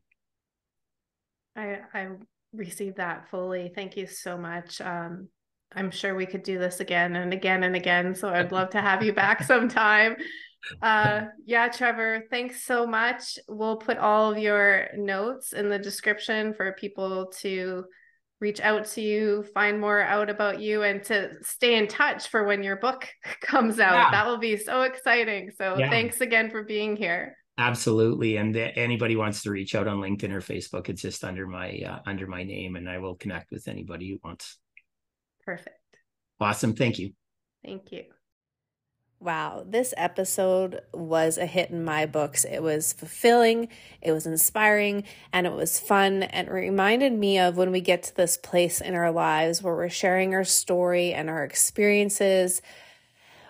[1.56, 2.08] I I
[2.52, 3.72] received that fully.
[3.74, 4.80] Thank you so much.
[4.80, 5.28] Um,
[5.74, 8.14] I'm sure we could do this again and again and again.
[8.14, 10.16] So I'd love to have you back sometime.
[10.82, 13.38] Uh, yeah, Trevor, thanks so much.
[13.48, 17.84] We'll put all of your notes in the description for people to
[18.40, 22.44] reach out to you, find more out about you, and to stay in touch for
[22.44, 23.08] when your book
[23.40, 23.94] comes out.
[23.94, 24.10] Yeah.
[24.10, 25.50] That will be so exciting.
[25.56, 25.90] So yeah.
[25.90, 27.36] thanks again for being here.
[27.58, 31.78] Absolutely, and anybody wants to reach out on LinkedIn or Facebook, it's just under my
[31.86, 34.56] uh, under my name, and I will connect with anybody who wants.
[35.50, 35.78] Perfect.
[36.38, 36.74] Awesome.
[36.74, 37.10] Thank you.
[37.64, 38.04] Thank you.
[39.18, 42.44] Wow, this episode was a hit in my books.
[42.44, 43.68] It was fulfilling,
[44.00, 46.22] it was inspiring, and it was fun.
[46.22, 49.74] And it reminded me of when we get to this place in our lives where
[49.74, 52.62] we're sharing our story and our experiences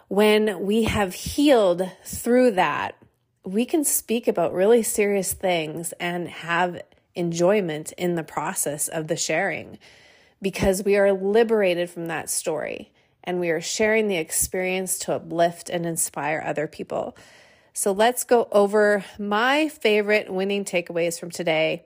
[0.08, 2.96] when we have healed through that,
[3.44, 6.80] we can speak about really serious things and have
[7.14, 9.78] enjoyment in the process of the sharing
[10.42, 12.92] because we are liberated from that story
[13.24, 17.16] and we are sharing the experience to uplift and inspire other people.
[17.72, 21.84] So let's go over my favorite winning takeaways from today.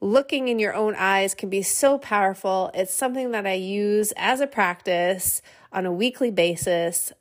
[0.00, 2.70] Looking in your own eyes can be so powerful.
[2.74, 7.12] It's something that I use as a practice on a weekly basis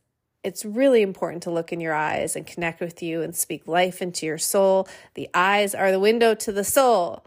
[0.44, 4.02] it's really important to look in your eyes and connect with you and speak life
[4.02, 4.88] into your soul.
[5.14, 7.24] The eyes are the window to the soul.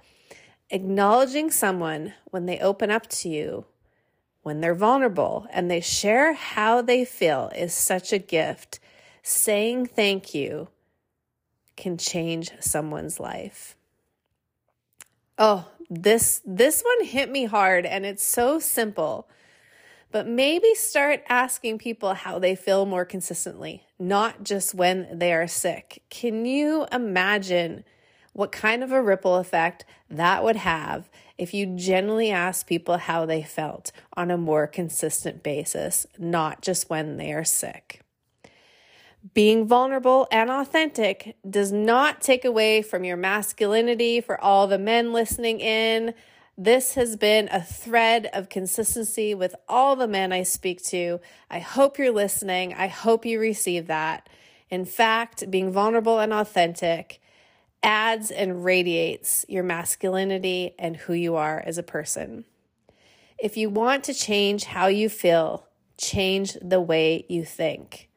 [0.70, 3.66] Acknowledging someone when they open up to you,
[4.42, 8.80] when they're vulnerable and they share how they feel is such a gift.
[9.22, 10.68] Saying thank you
[11.76, 13.76] can change someone's life.
[15.38, 19.28] Oh, this this one hit me hard and it's so simple
[20.14, 25.48] but maybe start asking people how they feel more consistently, not just when they are
[25.48, 26.04] sick.
[26.08, 27.82] Can you imagine
[28.34, 31.08] what kind of a ripple effect that would have
[31.38, 36.90] if you generally ask people how they felt on a more consistent basis, not just
[36.90, 38.02] when they are sick?
[39.32, 45.14] Being vulnerable and authentic does not take away from your masculinity for all the men
[45.14, 46.12] listening in.
[46.58, 51.20] This has been a thread of consistency with all the men I speak to.
[51.50, 52.74] I hope you're listening.
[52.74, 54.28] I hope you receive that.
[54.68, 57.20] In fact, being vulnerable and authentic
[57.84, 62.44] adds and radiates your masculinity and who you are as a person.
[63.38, 65.68] If you want to change how you feel,
[65.98, 68.08] change the way you think.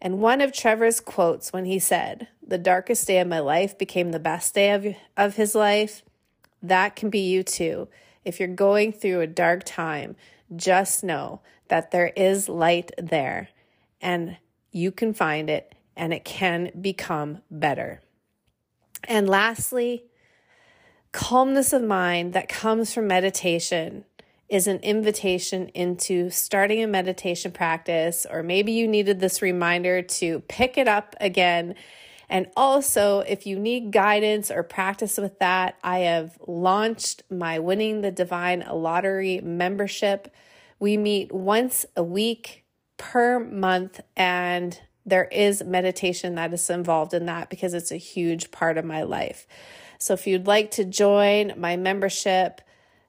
[0.00, 4.10] And one of Trevor's quotes when he said, The darkest day of my life became
[4.10, 4.86] the best day of,
[5.16, 6.02] of his life
[6.62, 7.88] that can be you too.
[8.24, 10.16] If you're going through a dark time,
[10.54, 13.48] just know that there is light there
[14.00, 14.36] and
[14.70, 18.01] you can find it and it can become better.
[19.08, 20.04] And lastly,
[21.12, 24.04] calmness of mind that comes from meditation
[24.48, 30.40] is an invitation into starting a meditation practice, or maybe you needed this reminder to
[30.40, 31.74] pick it up again
[32.32, 38.00] and also, if you need guidance or practice with that, I have launched my Winning
[38.00, 40.32] the Divine Lottery membership.
[40.78, 42.64] We meet once a week
[42.96, 48.50] per month, and there is meditation that is involved in that because it's a huge
[48.50, 49.46] part of my life.
[49.98, 52.60] So, if you'd like to join my membership,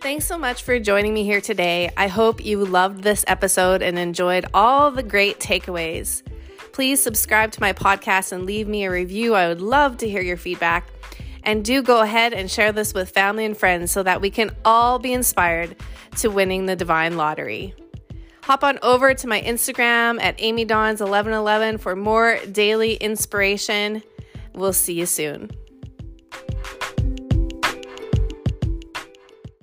[0.03, 1.88] Thanks so much for joining me here today.
[1.97, 6.24] I hope you loved this episode and enjoyed all the great takeaways.
[6.73, 9.35] Please subscribe to my podcast and leave me a review.
[9.35, 10.89] I would love to hear your feedback.
[11.45, 14.51] And do go ahead and share this with family and friends so that we can
[14.64, 15.77] all be inspired
[16.18, 17.75] to winning the divine lottery.
[18.45, 24.03] Hop on over to my Instagram at AmyDons1111 for more daily inspiration.
[24.55, 25.51] We'll see you soon.